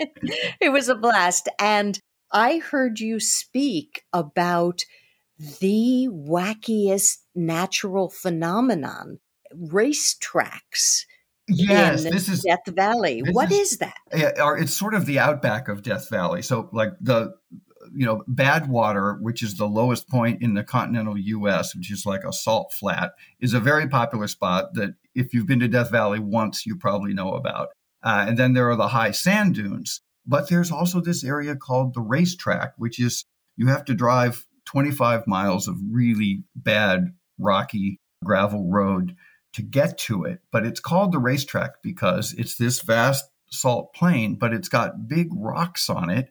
it 0.60 0.72
was 0.72 0.88
a 0.88 0.96
blast. 0.96 1.48
And 1.60 1.98
I 2.32 2.58
heard 2.58 2.98
you 2.98 3.20
speak 3.20 4.02
about 4.12 4.82
the 5.38 6.08
wackiest 6.10 7.18
natural 7.34 8.10
phenomenon 8.10 9.18
racetracks 9.54 11.04
Yes. 11.48 12.04
in 12.04 12.12
This 12.12 12.28
is 12.28 12.42
Death 12.42 12.66
Valley. 12.74 13.22
What 13.30 13.52
is- 13.52 13.72
is 13.72 13.78
that? 13.78 13.94
Yeah, 14.12 14.32
it's 14.58 14.72
sort 14.72 14.94
of 14.94 15.06
the 15.06 15.18
outback 15.20 15.68
of 15.68 15.82
Death 15.82 16.08
Valley. 16.10 16.42
So, 16.42 16.68
like 16.72 16.90
the, 17.00 17.34
you 17.94 18.04
know, 18.04 18.24
Badwater, 18.28 19.20
which 19.20 19.42
is 19.44 19.56
the 19.56 19.68
lowest 19.68 20.08
point 20.08 20.42
in 20.42 20.54
the 20.54 20.64
continental 20.64 21.16
U.S., 21.16 21.74
which 21.76 21.92
is 21.92 22.04
like 22.04 22.24
a 22.24 22.32
salt 22.32 22.72
flat, 22.72 23.12
is 23.38 23.54
a 23.54 23.60
very 23.60 23.88
popular 23.88 24.26
spot 24.26 24.74
that 24.74 24.94
if 25.14 25.32
you've 25.32 25.46
been 25.46 25.60
to 25.60 25.68
Death 25.68 25.90
Valley 25.92 26.18
once, 26.18 26.66
you 26.66 26.74
probably 26.76 27.14
know 27.14 27.34
about. 27.34 27.68
Uh, 28.02 28.24
and 28.28 28.36
then 28.38 28.54
there 28.54 28.68
are 28.68 28.76
the 28.76 28.88
high 28.88 29.12
sand 29.12 29.54
dunes. 29.54 30.00
But 30.26 30.48
there's 30.48 30.72
also 30.72 31.00
this 31.00 31.22
area 31.22 31.54
called 31.54 31.94
the 31.94 32.00
racetrack, 32.00 32.72
which 32.76 32.98
is 32.98 33.24
you 33.56 33.68
have 33.68 33.84
to 33.84 33.94
drive 33.94 34.44
25 34.66 35.26
miles 35.26 35.68
of 35.68 35.78
really 35.90 36.44
bad, 36.54 37.14
rocky 37.38 38.00
gravel 38.24 38.70
road 38.70 39.16
to 39.54 39.62
get 39.62 39.96
to 39.98 40.24
it. 40.24 40.40
But 40.52 40.66
it's 40.66 40.80
called 40.80 41.12
the 41.12 41.18
racetrack 41.18 41.82
because 41.82 42.34
it's 42.34 42.56
this 42.56 42.82
vast 42.82 43.24
salt 43.50 43.94
plain, 43.94 44.34
but 44.34 44.52
it's 44.52 44.68
got 44.68 45.08
big 45.08 45.28
rocks 45.32 45.88
on 45.88 46.10
it, 46.10 46.30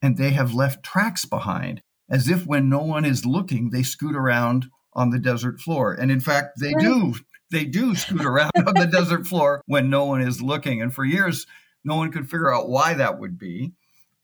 and 0.00 0.16
they 0.16 0.30
have 0.30 0.54
left 0.54 0.84
tracks 0.84 1.24
behind, 1.24 1.82
as 2.08 2.28
if 2.28 2.46
when 2.46 2.68
no 2.68 2.80
one 2.80 3.04
is 3.04 3.26
looking, 3.26 3.70
they 3.70 3.82
scoot 3.82 4.14
around 4.14 4.70
on 4.92 5.10
the 5.10 5.18
desert 5.18 5.60
floor. 5.60 5.92
And 5.94 6.10
in 6.10 6.20
fact, 6.20 6.58
they 6.60 6.72
do. 6.74 7.14
They 7.50 7.64
do 7.64 7.96
scoot 7.96 8.24
around 8.24 8.52
on 8.56 8.74
the 8.74 8.86
desert 8.86 9.26
floor 9.26 9.62
when 9.66 9.90
no 9.90 10.04
one 10.04 10.20
is 10.20 10.40
looking. 10.40 10.80
And 10.80 10.94
for 10.94 11.04
years, 11.04 11.46
no 11.84 11.96
one 11.96 12.12
could 12.12 12.30
figure 12.30 12.54
out 12.54 12.68
why 12.68 12.94
that 12.94 13.18
would 13.18 13.38
be. 13.38 13.72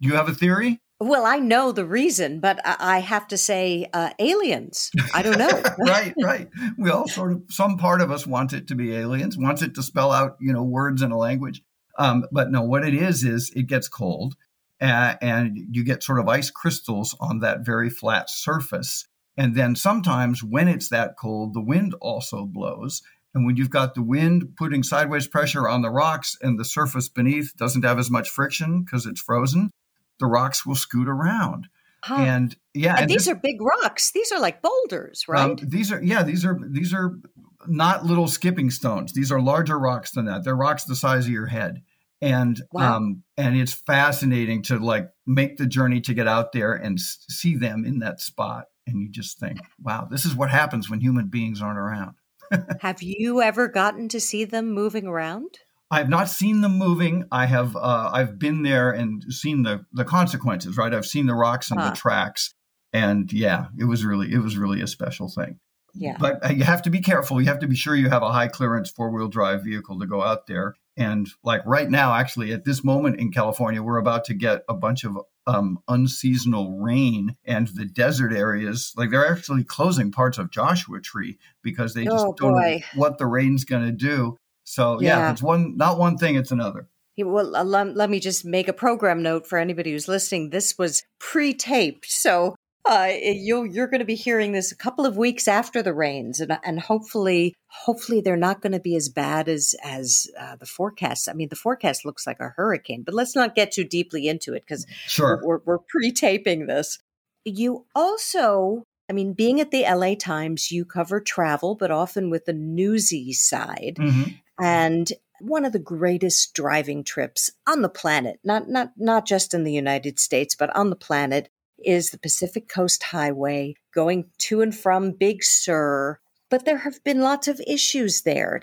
Do 0.01 0.09
you 0.09 0.15
have 0.15 0.29
a 0.29 0.35
theory? 0.35 0.81
Well, 0.99 1.27
I 1.27 1.37
know 1.37 1.73
the 1.73 1.85
reason, 1.85 2.41
but 2.41 2.59
I 2.65 3.01
have 3.01 3.29
to 3.29 3.37
say 3.37 3.87
uh, 3.93 4.11
aliens. 4.19 4.91
I 5.13 5.23
don't 5.23 5.39
know. 5.39 5.63
right, 5.79 6.15
right. 6.23 6.49
We 6.79 6.91
all 6.91 7.07
sort 7.07 7.33
of, 7.33 7.43
some 7.51 7.77
part 7.77 8.01
of 8.01 8.11
us 8.11 8.27
wants 8.27 8.55
it 8.55 8.69
to 8.69 8.75
be 8.75 8.95
aliens, 8.95 9.37
wants 9.37 9.61
it 9.61 9.75
to 9.75 9.83
spell 9.83 10.11
out, 10.11 10.37
you 10.41 10.55
know, 10.55 10.63
words 10.63 11.03
in 11.03 11.13
a 11.13 11.19
language. 11.19 11.63
Um, 11.99 12.25
but 12.33 12.51
no, 12.51 12.63
what 12.63 12.87
it 12.87 12.95
is 12.95 13.25
is 13.25 13.53
it 13.55 13.67
gets 13.67 13.89
cold, 13.89 14.37
uh, 14.81 15.15
and 15.21 15.59
you 15.71 15.85
get 15.85 16.03
sort 16.03 16.19
of 16.19 16.29
ice 16.29 16.51
crystals 16.51 17.15
on 17.21 17.41
that 17.41 17.65
very 17.65 17.91
flat 17.91 18.31
surface. 18.31 19.07
And 19.37 19.55
then 19.55 19.77
sometimes 19.77 20.43
when 20.43 20.67
it's 20.67 20.89
that 20.89 21.17
cold, 21.19 21.53
the 21.53 21.61
wind 21.61 21.95
also 22.01 22.47
blows. 22.47 23.03
And 23.35 23.45
when 23.45 23.57
you've 23.57 23.69
got 23.69 23.95
the 23.95 24.03
wind 24.03 24.55
putting 24.57 24.83
sideways 24.83 25.27
pressure 25.27 25.69
on 25.69 25.83
the 25.83 25.91
rocks 25.91 26.39
and 26.41 26.59
the 26.59 26.65
surface 26.65 27.11
beneath 27.11 27.55
doesn't 27.59 27.85
have 27.85 27.99
as 27.99 28.11
much 28.11 28.31
friction 28.31 28.83
because 28.83 29.05
it's 29.05 29.21
frozen, 29.21 29.71
the 30.21 30.27
rocks 30.27 30.65
will 30.67 30.75
scoot 30.77 31.09
around. 31.09 31.69
Huh. 32.03 32.17
And 32.21 32.57
yeah, 32.75 32.93
and 32.93 33.01
and 33.03 33.11
these 33.11 33.25
this- 33.25 33.29
are 33.29 33.35
big 33.35 33.61
rocks. 33.61 34.13
These 34.13 34.31
are 34.33 34.41
like 34.41 34.63
boulders, 34.63 35.25
right? 35.29 35.51
um, 35.51 35.57
these 35.61 35.91
are 35.91 36.03
yeah, 36.03 36.23
these 36.23 36.45
are 36.45 36.59
these 36.71 36.95
are 36.95 37.19
not 37.67 38.05
little 38.05 38.29
skipping 38.29 38.71
stones. 38.71 39.13
These 39.13 39.33
are 39.33 39.41
larger 39.41 39.79
rocks 39.79 40.13
than 40.13 40.27
that. 40.27 40.45
They're 40.45 40.55
rocks 40.55 40.85
the 40.85 40.95
size 40.97 41.25
of 41.27 41.33
your 41.33 41.47
head. 41.47 41.83
And 42.23 42.63
Wow. 42.73 42.97
um 42.97 43.23
and 43.37 43.57
it's 43.57 43.73
fascinating 43.73 44.63
to 44.65 44.79
like 44.79 45.11
make 45.27 45.57
the 45.57 45.67
journey 45.67 46.01
to 46.03 46.15
get 46.15 46.29
out 46.29 46.53
there 46.53 46.73
and 46.75 46.99
s- 46.99 47.19
see 47.29 47.57
them 47.57 47.85
in 47.85 47.99
that 47.99 48.21
spot 48.21 48.67
and 48.87 49.03
you 49.03 49.11
just 49.11 49.39
think, 49.41 49.59
wow, 49.83 50.07
this 50.11 50.25
is 50.25 50.35
what 50.35 50.49
happens 50.51 50.89
when 50.89 51.01
human 51.01 51.27
beings 51.29 51.61
aren't 51.61 51.79
around. 51.79 52.15
have 52.81 53.03
you 53.03 53.43
ever 53.43 53.67
gotten 53.67 54.09
to 54.11 54.21
see 54.21 54.45
them 54.45 54.71
moving 54.71 55.07
around? 55.09 55.59
I 55.91 55.99
have 55.99 56.09
not 56.09 56.29
seen 56.29 56.61
them 56.63 56.79
moving. 56.79 57.25
I 57.31 57.47
have 57.47 57.77
uh, 57.77 58.11
I've 58.13 58.39
been 58.39 58.63
there 58.63 58.91
and 58.91 59.23
seen 59.33 59.63
the 59.63 59.85
the 59.93 60.05
consequences. 60.05 60.77
Right, 60.77 60.93
I've 60.93 61.07
seen 61.07 61.27
the 61.27 61.35
rocks 61.35 61.71
and 61.71 61.81
Huh. 61.81 61.91
the 61.91 61.97
tracks, 61.97 62.53
and 62.93 63.33
yeah, 63.33 63.67
it 63.79 63.85
was 63.85 64.05
really 64.05 64.33
it 64.33 64.39
was 64.39 64.57
really 64.57 64.81
a 64.81 64.87
special 64.87 65.29
thing. 65.29 65.59
Yeah. 65.99 66.17
But 66.21 66.45
uh, 66.45 66.49
you 66.53 66.65
have 66.65 66.83
to 66.83 66.91
be 66.91 67.01
careful. 67.01 67.41
You 67.41 67.47
have 67.49 67.61
to 67.61 67.67
be 67.69 67.77
sure 67.77 67.95
you 67.97 68.11
have 68.11 68.23
a 68.23 68.31
high 68.33 68.49
clearance 68.49 68.91
four 68.91 69.11
wheel 69.11 69.29
drive 69.29 69.65
vehicle 69.65 69.99
to 70.01 70.07
go 70.07 70.23
out 70.23 70.47
there. 70.47 70.75
And 70.99 71.29
like 71.43 71.63
right 71.65 71.89
now, 71.91 72.15
actually, 72.15 72.53
at 72.53 72.65
this 72.65 72.83
moment 72.85 73.19
in 73.19 73.31
California, 73.33 73.83
we're 73.83 73.99
about 73.99 74.25
to 74.27 74.35
get 74.35 74.63
a 74.69 74.75
bunch 74.75 75.05
of 75.05 75.17
um, 75.47 75.79
unseasonal 75.89 76.79
rain, 76.81 77.37
and 77.45 77.69
the 77.69 77.85
desert 77.85 78.33
areas, 78.33 78.93
like 78.97 79.11
they're 79.11 79.31
actually 79.31 79.63
closing 79.63 80.11
parts 80.11 80.39
of 80.39 80.51
Joshua 80.51 81.01
Tree 81.01 81.39
because 81.63 81.95
they 81.95 82.05
just 82.05 82.27
Oh, 82.27 82.35
don't 82.37 82.53
know 82.57 82.79
what 82.95 83.19
the 83.19 83.27
rain's 83.27 83.65
going 83.65 83.85
to 83.85 83.93
do. 83.93 84.37
So 84.67 85.01
yeah, 85.01 85.19
Yeah. 85.19 85.33
it's 85.33 85.43
one 85.43 85.77
not 85.77 85.99
one 85.99 86.19
thing, 86.19 86.37
it's 86.37 86.51
another. 86.51 86.89
Well, 87.19 87.57
uh, 87.57 87.65
let, 87.65 87.97
let 87.97 88.11
me 88.11 88.21
just 88.21 88.45
make 88.45 88.69
a 88.69 88.75
program 88.75 89.23
note 89.23 89.47
for 89.47 89.59
anybody 89.59 89.93
who's 89.93 90.07
listening. 90.07 90.51
This 90.51 90.77
was 90.77 91.03
pre-taped, 91.19 92.05
so 92.05 92.55
uh, 92.85 93.11
you 93.21 93.65
you're 93.65 93.87
going 93.87 94.01
to 94.01 94.05
be 94.05 94.15
hearing 94.15 94.53
this 94.53 94.71
a 94.71 94.77
couple 94.77 95.07
of 95.07 95.17
weeks 95.17 95.49
after 95.49 95.83
the 95.83 95.95
rains, 95.95 96.41
and 96.41 96.59
and 96.63 96.79
hopefully, 96.79 97.55
hopefully 97.69 98.21
they're 98.21 98.37
not 98.37 98.61
going 98.61 98.73
to 98.73 98.81
be 98.81 98.97
as 98.97 99.09
bad 99.09 99.49
as 99.49 99.75
as 99.83 100.27
uh, 100.39 100.57
the 100.57 100.67
forecast. 100.67 101.29
I 101.29 101.33
mean, 101.33 101.49
the 101.49 101.57
forecast 101.57 102.05
looks 102.05 102.27
like 102.27 102.39
a 102.41 102.53
hurricane, 102.57 103.03
but 103.03 103.15
let's 103.15 103.35
not 103.35 103.55
get 103.55 103.73
too 103.73 103.85
deeply 103.85 104.29
into 104.29 104.53
it 104.53 104.65
because 104.67 104.87
sure 105.07 105.41
we're, 105.43 105.61
we're 105.65 105.79
pre-taping 105.79 106.67
this. 106.67 106.99
You 107.45 107.87
also, 107.95 108.85
I 109.09 109.15
mean, 109.15 109.33
being 109.33 109.61
at 109.61 109.71
the 109.71 109.83
LA 109.83 110.15
Times, 110.15 110.71
you 110.71 110.85
cover 110.85 111.21
travel, 111.21 111.77
but 111.77 111.91
often 111.91 112.31
with 112.31 112.45
the 112.45 112.53
newsy 112.53 113.33
side, 113.33 113.97
mm-hmm. 113.99 114.33
And 114.61 115.13
one 115.41 115.65
of 115.65 115.73
the 115.73 115.79
greatest 115.79 116.55
driving 116.55 117.05
trips 117.05 117.51
on 117.67 117.83
the 117.83 117.89
planet, 117.89 118.39
not 118.45 118.69
not 118.69 118.93
not 118.97 119.27
just 119.27 119.55
in 119.55 119.65
the 119.65 119.73
United 119.73 120.19
States, 120.19 120.55
but 120.55 120.75
on 120.77 120.91
the 120.91 120.97
planet 120.97 121.49
is 121.79 122.11
the 122.11 122.19
Pacific 122.19 122.69
Coast 122.69 123.03
Highway 123.03 123.75
going 123.95 124.27
to 124.39 124.63
and 124.63 124.75
from 124.75 125.13
Big 125.13 125.45
Sur. 125.45 126.19
But 126.49 126.65
there 126.65 126.79
have 126.79 127.03
been 127.03 127.21
lots 127.21 127.49
of 127.49 127.61
issues 127.67 128.23
there. 128.23 128.61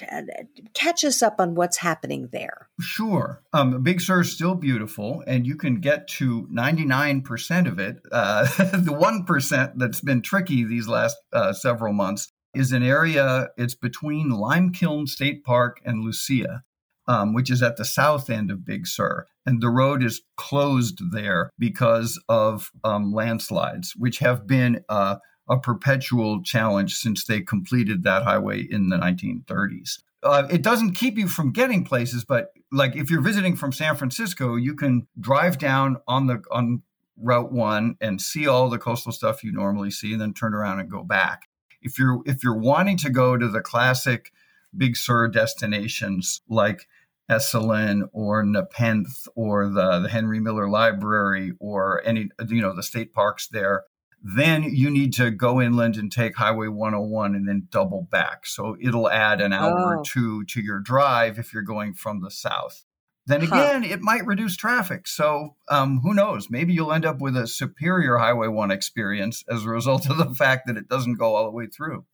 Catch 0.74 1.04
us 1.04 1.22
up 1.22 1.36
on 1.40 1.54
what's 1.54 1.78
happening 1.78 2.30
there. 2.32 2.70
Sure. 2.80 3.44
Um, 3.52 3.84
Big 3.84 4.00
Sur 4.00 4.22
is 4.22 4.32
still 4.32 4.56
beautiful, 4.56 5.22
and 5.28 5.46
you 5.46 5.58
can 5.58 5.82
get 5.82 6.08
to 6.08 6.48
99% 6.50 7.68
of 7.68 7.80
it. 7.80 7.98
Uh, 8.10 8.44
the 8.58 8.94
1% 8.94 9.74
that's 9.76 10.00
been 10.00 10.22
tricky 10.22 10.64
these 10.64 10.88
last 10.88 11.18
uh, 11.34 11.52
several 11.52 11.92
months 11.92 12.32
is 12.54 12.72
an 12.72 12.84
area, 12.84 13.50
it's 13.58 13.76
between 13.76 14.30
Limekiln 14.32 15.08
State 15.08 15.44
Park 15.44 15.82
and 15.86 16.04
Lucia 16.04 16.64
um, 17.08 17.34
which 17.34 17.52
is 17.52 17.62
at 17.62 17.78
the 17.78 17.86
south 17.86 18.30
end 18.30 18.52
of 18.52 18.66
Big 18.66 18.88
Sur. 18.88 19.26
And 19.46 19.62
the 19.62 19.70
road 19.70 20.04
is 20.04 20.22
closed 20.38 21.00
there 21.12 21.50
because 21.60 22.22
of 22.30 22.72
um, 22.84 23.14
landslides, 23.14 23.94
which 23.98 24.20
have 24.20 24.48
been 24.48 24.84
uh, 24.88 25.18
a 25.50 25.60
perpetual 25.60 26.42
challenge 26.44 26.96
since 26.96 27.26
they 27.26 27.42
completed 27.42 28.04
that 28.04 28.24
highway 28.24 28.62
in 28.62 28.90
the 28.90 28.98
1930s. 28.98 30.00
Uh, 30.24 30.48
it 30.50 30.62
doesn't 30.62 30.94
keep 30.94 31.18
you 31.18 31.28
from 31.28 31.52
getting 31.52 31.84
places, 31.84 32.24
but 32.24 32.54
like 32.72 32.96
if 32.96 33.12
you're 33.12 33.22
visiting 33.22 33.58
from 33.58 33.74
San 33.74 33.96
Francisco, 33.98 34.56
you 34.56 34.74
can 34.74 35.06
drive 35.20 35.58
down 35.58 35.98
on 36.08 36.28
the 36.28 36.42
on 36.50 36.82
Route 37.18 37.52
One 37.52 37.96
and 38.00 38.22
see 38.22 38.48
all 38.48 38.70
the 38.70 38.78
coastal 38.78 39.12
stuff 39.12 39.44
you 39.44 39.52
normally 39.52 39.92
see, 39.92 40.14
and 40.14 40.22
then 40.22 40.34
turn 40.34 40.54
around 40.54 40.80
and 40.80 40.90
go 40.90 41.04
back. 41.04 41.50
If 41.84 42.00
you're 42.00 42.22
if 42.26 42.44
you're 42.44 42.58
wanting 42.58 42.98
to 42.98 43.10
go 43.10 43.38
to 43.38 43.48
the 43.48 43.62
classic 43.62 44.32
Big 44.76 44.98
Sur 44.98 45.28
destinations 45.28 46.42
like 46.50 46.88
Esalen 47.30 48.10
or 48.12 48.44
Nepenthe 48.44 49.28
or 49.36 49.68
the, 49.68 50.00
the 50.00 50.10
Henry 50.10 50.40
Miller 50.40 50.70
Library 50.70 51.54
or 51.60 52.02
any, 52.06 52.30
you 52.50 52.62
know, 52.62 52.76
the 52.76 52.84
state 52.84 53.14
parks 53.14 53.48
there, 53.48 53.84
then 54.22 54.64
you 54.64 54.90
need 54.90 55.14
to 55.14 55.32
go 55.32 55.62
inland 55.62 55.98
and 55.98 56.12
take 56.12 56.38
Highway 56.38 56.68
101 56.68 57.36
and 57.36 57.48
then 57.48 57.68
double 57.70 58.08
back. 58.10 58.46
So 58.46 58.78
it'll 58.80 59.10
add 59.10 59.42
an 59.42 59.54
hour 59.54 59.96
oh. 59.96 60.00
or 60.00 60.04
two 60.04 60.46
to 60.46 60.62
your 60.62 60.80
drive 60.80 61.38
if 61.38 61.54
you're 61.54 61.62
going 61.62 61.94
from 61.94 62.22
the 62.22 62.32
south. 62.32 62.86
Then 63.26 63.42
again, 63.42 63.84
huh. 63.84 63.94
it 63.94 64.02
might 64.02 64.26
reduce 64.26 64.58
traffic. 64.58 65.08
So 65.08 65.56
um, 65.70 66.02
who 66.02 66.14
knows? 66.14 66.50
Maybe 66.50 66.74
you'll 66.74 66.92
end 66.92 67.06
up 67.06 67.22
with 67.22 67.38
a 67.38 67.48
superior 67.48 68.18
Highway 68.18 68.50
1 68.50 68.70
experience 68.72 69.44
as 69.50 69.64
a 69.64 69.70
result 69.70 70.10
of 70.10 70.18
the 70.18 70.36
fact 70.36 70.68
that 70.68 70.78
it 70.78 70.90
doesn't 70.90 71.16
go 71.16 71.36
all 71.36 71.46
the 71.46 71.52
way 71.52 71.68
through. 71.68 72.06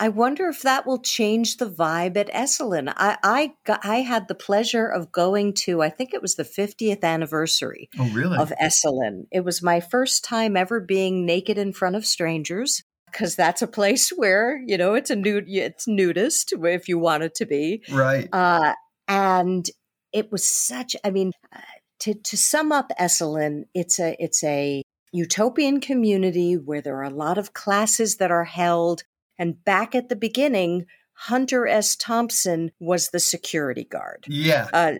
I 0.00 0.08
wonder 0.08 0.48
if 0.48 0.62
that 0.62 0.86
will 0.86 1.02
change 1.02 1.58
the 1.58 1.68
vibe 1.68 2.16
at 2.16 2.32
Esalen. 2.32 2.90
I 2.96 3.18
I, 3.22 3.52
got, 3.66 3.84
I 3.84 3.96
had 3.96 4.28
the 4.28 4.34
pleasure 4.34 4.86
of 4.86 5.12
going 5.12 5.52
to 5.66 5.82
I 5.82 5.90
think 5.90 6.14
it 6.14 6.22
was 6.22 6.36
the 6.36 6.42
50th 6.42 7.04
anniversary 7.04 7.90
oh, 7.98 8.08
really? 8.08 8.38
of 8.38 8.50
Esalen. 8.60 9.26
It 9.30 9.44
was 9.44 9.62
my 9.62 9.78
first 9.78 10.24
time 10.24 10.56
ever 10.56 10.80
being 10.80 11.26
naked 11.26 11.58
in 11.58 11.74
front 11.74 11.96
of 11.96 12.06
strangers 12.06 12.82
because 13.12 13.36
that's 13.36 13.60
a 13.60 13.66
place 13.66 14.08
where 14.16 14.62
you 14.66 14.78
know 14.78 14.94
it's 14.94 15.10
a 15.10 15.16
nude 15.16 15.44
it's 15.48 15.86
nudist 15.86 16.54
if 16.54 16.88
you 16.88 16.98
want 16.98 17.22
it 17.22 17.34
to 17.34 17.44
be 17.44 17.82
right. 17.92 18.26
Uh, 18.32 18.72
and 19.06 19.68
it 20.12 20.32
was 20.32 20.44
such. 20.44 20.96
I 21.04 21.10
mean, 21.10 21.32
uh, 21.54 21.60
to 22.00 22.14
to 22.14 22.36
sum 22.36 22.72
up 22.72 22.92
Esalen, 22.98 23.64
it's 23.74 23.98
a 23.98 24.16
it's 24.18 24.42
a 24.44 24.82
utopian 25.12 25.80
community 25.80 26.54
where 26.56 26.80
there 26.80 26.96
are 26.96 27.04
a 27.04 27.10
lot 27.10 27.38
of 27.38 27.52
classes 27.52 28.16
that 28.16 28.30
are 28.30 28.44
held 28.44 29.02
and 29.38 29.64
back 29.64 29.94
at 29.94 30.10
the 30.10 30.16
beginning, 30.16 30.84
Hunter 31.14 31.66
S. 31.66 31.96
Thompson 31.96 32.72
was 32.78 33.08
the 33.08 33.18
security 33.18 33.84
guard. 33.84 34.24
Yeah. 34.28 34.68
Uh, 34.72 34.94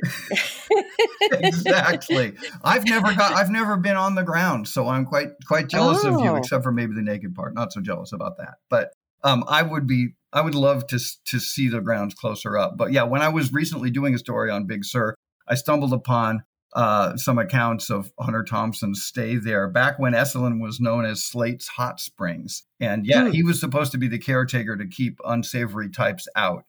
exactly. 1.32 2.32
I've 2.64 2.84
never 2.86 3.14
got 3.14 3.32
I've 3.34 3.50
never 3.50 3.76
been 3.76 3.96
on 3.96 4.14
the 4.14 4.22
ground, 4.22 4.66
so 4.66 4.88
I'm 4.88 5.04
quite 5.04 5.28
quite 5.46 5.68
jealous 5.68 6.04
oh. 6.04 6.14
of 6.14 6.24
you, 6.24 6.30
oh. 6.30 6.36
except 6.36 6.64
for 6.64 6.72
maybe 6.72 6.94
the 6.94 7.02
naked 7.02 7.34
part. 7.34 7.54
Not 7.54 7.72
so 7.72 7.80
jealous 7.80 8.12
about 8.12 8.38
that. 8.38 8.54
But 8.68 8.92
um, 9.22 9.44
I 9.46 9.62
would 9.62 9.86
be 9.86 10.14
I 10.32 10.40
would 10.40 10.54
love 10.54 10.86
to 10.88 10.98
to 11.26 11.40
see 11.40 11.68
the 11.68 11.80
grounds 11.80 12.14
closer 12.14 12.56
up. 12.56 12.76
But 12.76 12.92
yeah, 12.92 13.02
when 13.02 13.22
I 13.22 13.28
was 13.28 13.52
recently 13.52 13.90
doing 13.90 14.14
a 14.14 14.18
story 14.18 14.50
on 14.50 14.66
Big 14.66 14.84
Sur, 14.84 15.14
I 15.48 15.54
stumbled 15.54 15.92
upon 15.92 16.44
uh, 16.74 17.16
some 17.16 17.38
accounts 17.38 17.90
of 17.90 18.12
Hunter 18.18 18.44
Thompson's 18.44 19.02
stay 19.02 19.36
there 19.36 19.68
back 19.68 19.98
when 19.98 20.12
Esalen 20.12 20.60
was 20.60 20.80
known 20.80 21.04
as 21.04 21.24
Slate's 21.24 21.68
Hot 21.68 22.00
Springs. 22.00 22.64
And 22.78 23.06
yeah, 23.06 23.24
hmm. 23.24 23.32
he 23.32 23.42
was 23.42 23.58
supposed 23.58 23.92
to 23.92 23.98
be 23.98 24.08
the 24.08 24.18
caretaker 24.18 24.76
to 24.76 24.86
keep 24.86 25.18
unsavory 25.24 25.90
types 25.90 26.28
out. 26.36 26.64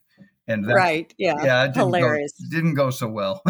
And 0.47 0.65
that, 0.65 0.73
right, 0.73 1.13
yeah, 1.17 1.43
yeah, 1.43 1.63
it 1.65 1.67
didn't 1.67 1.93
hilarious. 1.93 2.33
Go, 2.33 2.57
didn't 2.57 2.73
go 2.73 2.89
so 2.89 3.07
well. 3.07 3.43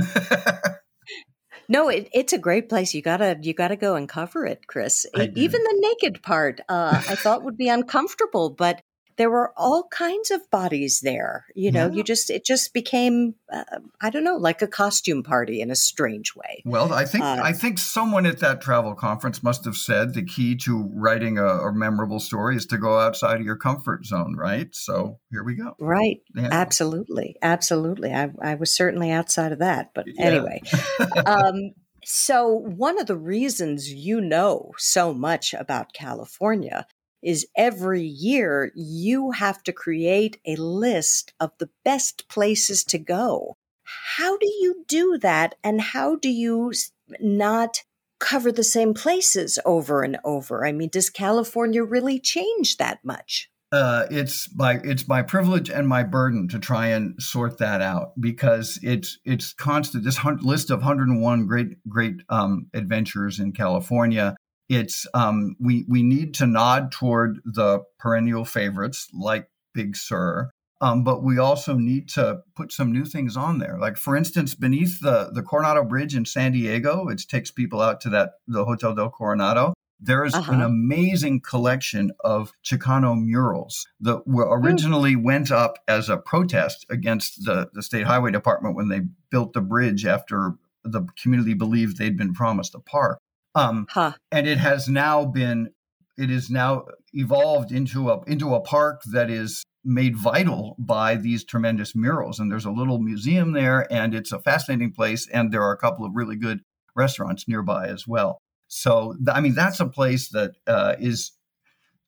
no, 1.70 1.88
it, 1.88 2.10
it's 2.14 2.34
a 2.34 2.38
great 2.38 2.68
place. 2.68 2.94
You 2.94 3.02
gotta 3.02 3.38
you 3.42 3.54
gotta 3.54 3.78
go 3.78 3.96
and 3.96 4.10
cover 4.10 4.46
it, 4.46 4.68
Chris. 4.68 5.06
Even 5.16 5.64
the 5.64 5.78
naked 5.80 6.22
part, 6.22 6.60
uh, 6.68 7.02
I 7.08 7.16
thought 7.16 7.44
would 7.44 7.58
be 7.58 7.70
uncomfortable, 7.70 8.50
but 8.50 8.82
there 9.18 9.30
were 9.30 9.54
all 9.58 9.88
kinds 9.90 10.32
of 10.32 10.50
bodies 10.50 11.02
there. 11.02 11.46
You 11.56 11.72
know, 11.72 11.88
yeah. 11.88 11.94
you 11.94 12.04
just 12.04 12.30
it 12.30 12.46
just 12.46 12.74
became 12.74 13.36
uh, 13.52 13.64
I 14.02 14.10
don't 14.10 14.24
know, 14.24 14.38
like 14.38 14.62
a 14.62 14.68
costume 14.68 15.24
party 15.24 15.62
in 15.62 15.72
a 15.72 15.76
strange 15.76 16.36
way. 16.36 16.62
Well, 16.66 16.94
I 16.94 17.06
think 17.06 17.24
uh, 17.24 17.40
I 17.44 17.54
think 17.54 17.80
someone 17.80 18.26
at 18.26 18.40
that 18.40 18.62
travel 18.62 18.96
conference 18.96 19.44
must 19.44 19.66
have 19.66 19.76
said 19.76 20.14
the 20.14 20.24
key 20.24 20.56
to 20.58 20.90
writing 20.94 21.38
a, 21.38 21.46
a, 21.46 21.74
memorable 21.74 22.20
story 22.20 22.56
is 22.56 22.66
to 22.68 22.78
go 22.78 23.00
outside 23.00 23.40
of 23.40 23.46
your 23.46 23.56
comfort 23.56 24.06
zone, 24.06 24.36
right? 24.36 24.74
So 24.74 25.20
here 25.32 25.44
we 25.44 25.56
go. 25.56 25.76
Right. 25.80 26.22
Yeah. 26.36 26.50
Absolutely, 26.52 27.36
absolutely. 27.42 28.14
I, 28.14 28.32
I 28.42 28.56
was 28.56 28.74
certainly 28.74 29.12
outside 29.12 29.52
of 29.52 29.60
that, 29.60 29.92
but 29.94 30.06
yeah. 30.08 30.26
anyway. 30.26 30.62
um, 31.26 31.74
so, 32.04 32.48
one 32.48 33.00
of 33.00 33.06
the 33.06 33.18
reasons 33.18 33.92
you 33.92 34.22
know 34.22 34.72
so 34.78 35.14
much 35.14 35.54
about 35.54 35.94
California 35.94 36.88
is 37.22 37.48
every 37.56 38.04
year 38.04 38.72
you 38.76 39.32
have 39.32 39.64
to 39.64 39.72
create 39.72 40.40
a 40.46 40.56
list 40.56 41.34
of 41.40 41.52
the 41.58 41.70
best 41.84 42.28
places 42.28 42.84
to 42.86 42.98
go. 42.98 43.58
How 43.84 44.38
do 44.38 44.48
you 44.48 44.84
do 44.88 45.18
that? 45.20 45.56
And 45.64 45.82
how 45.82 46.16
do 46.16 46.30
you 46.30 46.74
not 47.20 47.84
cover 48.20 48.52
the 48.52 48.64
same 48.64 48.94
places 48.94 49.60
over 49.66 50.04
and 50.04 50.18
over? 50.24 50.66
I 50.66 50.72
mean, 50.72 50.90
does 50.90 51.10
California 51.10 51.84
really 51.84 52.20
change 52.20 52.78
that 52.78 53.04
much? 53.04 53.50
Uh, 53.72 54.06
it's 54.12 54.54
my 54.56 54.82
it's 54.84 55.08
my 55.08 55.22
privilege 55.22 55.70
and 55.70 55.88
my 55.88 56.04
burden 56.04 56.50
to 56.50 56.60
try 56.60 56.88
and 56.88 57.22
sort 57.24 57.58
that 57.60 57.82
out 57.82 58.12
because 58.20 58.78
it's 58.84 59.18
it's 59.24 59.54
constant. 59.54 60.04
This 60.04 60.20
list 60.42 60.70
of 60.72 60.80
101 60.80 61.48
great 61.48 61.78
great 61.88 62.16
um, 62.28 62.68
adventures 62.74 63.40
in 63.40 63.54
California 63.54 64.36
it's 64.72 65.06
um, 65.14 65.58
we 65.60 65.84
we 65.90 66.02
need 66.02 66.34
to 66.36 66.46
nod 66.46 66.94
toward 66.94 67.42
the 67.44 67.82
perennial 68.00 68.46
favorites 68.46 69.10
like 69.14 69.50
Big 69.74 69.98
Sur, 69.98 70.50
um, 70.80 71.04
but 71.04 71.24
we 71.24 71.38
also 71.38 71.76
need 71.76 72.08
to 72.10 72.40
put 72.56 72.72
some 72.72 72.90
new 72.90 73.04
things 73.04 73.36
on 73.36 73.60
there. 73.60 73.78
Like 73.78 73.98
for 73.98 74.16
instance, 74.16 74.56
beneath 74.56 75.02
the 75.02 75.30
the 75.34 75.44
Coronado 75.44 75.84
Bridge 75.84 76.16
in 76.16 76.24
San 76.24 76.54
Diego, 76.54 77.10
it 77.10 77.22
takes 77.28 77.52
people 77.52 77.82
out 77.82 78.00
to 78.02 78.10
that 78.12 78.36
the 78.48 78.64
Hotel 78.64 78.96
del 78.96 79.10
Coronado. 79.10 79.74
There 80.00 80.24
is 80.24 80.34
uh-huh. 80.34 80.54
an 80.54 80.62
amazing 80.62 81.42
collection 81.42 82.12
of 82.24 82.54
Chicano 82.64 83.14
murals 83.22 83.86
that 84.00 84.26
were 84.26 84.48
hmm. 84.48 84.66
originally 84.66 85.16
went 85.18 85.52
up 85.52 85.80
as 85.86 86.08
a 86.08 86.16
protest 86.18 86.86
against 86.90 87.44
the, 87.44 87.70
the 87.74 87.84
state 87.84 88.08
highway 88.08 88.32
department 88.32 88.78
when 88.78 88.88
they 88.88 89.02
built 89.30 89.52
the 89.52 89.62
bridge 89.62 90.06
after 90.06 90.54
the 90.84 91.06
community 91.22 91.54
believed 91.54 91.98
they'd 91.98 92.18
been 92.18 92.34
promised 92.34 92.74
a 92.74 92.80
park. 92.80 93.20
Um, 93.56 93.88
huh. 93.90 94.14
And 94.32 94.48
it 94.48 94.58
has 94.58 94.88
now 94.88 95.26
been, 95.26 95.72
it 96.18 96.32
is 96.32 96.50
now 96.50 96.86
evolved 97.14 97.72
into 97.72 98.10
a 98.10 98.22
into 98.26 98.54
a 98.54 98.62
park 98.62 99.02
that 99.12 99.30
is 99.30 99.64
made 99.84 100.16
vital 100.16 100.76
by 100.78 101.16
these 101.16 101.44
tremendous 101.44 101.96
murals. 101.96 102.40
And 102.40 102.52
there's 102.52 102.66
a 102.66 102.72
little 102.72 103.00
museum 103.00 103.54
there, 103.54 103.92
and 103.92 104.14
it's 104.14 104.32
a 104.32 104.40
fascinating 104.40 104.94
place. 104.94 105.28
And 105.28 105.52
there 105.52 105.64
are 105.64 105.74
a 105.74 105.78
couple 105.78 106.06
of 106.06 106.12
really 106.16 106.36
good 106.36 106.62
restaurants 106.96 107.48
nearby 107.48 107.88
as 107.88 108.08
well. 108.08 108.40
So, 108.68 109.16
I 109.30 109.42
mean, 109.42 109.56
that's 109.56 109.80
a 109.80 109.88
place 109.88 110.30
that 110.30 110.52
uh, 110.66 110.96
is 111.00 111.32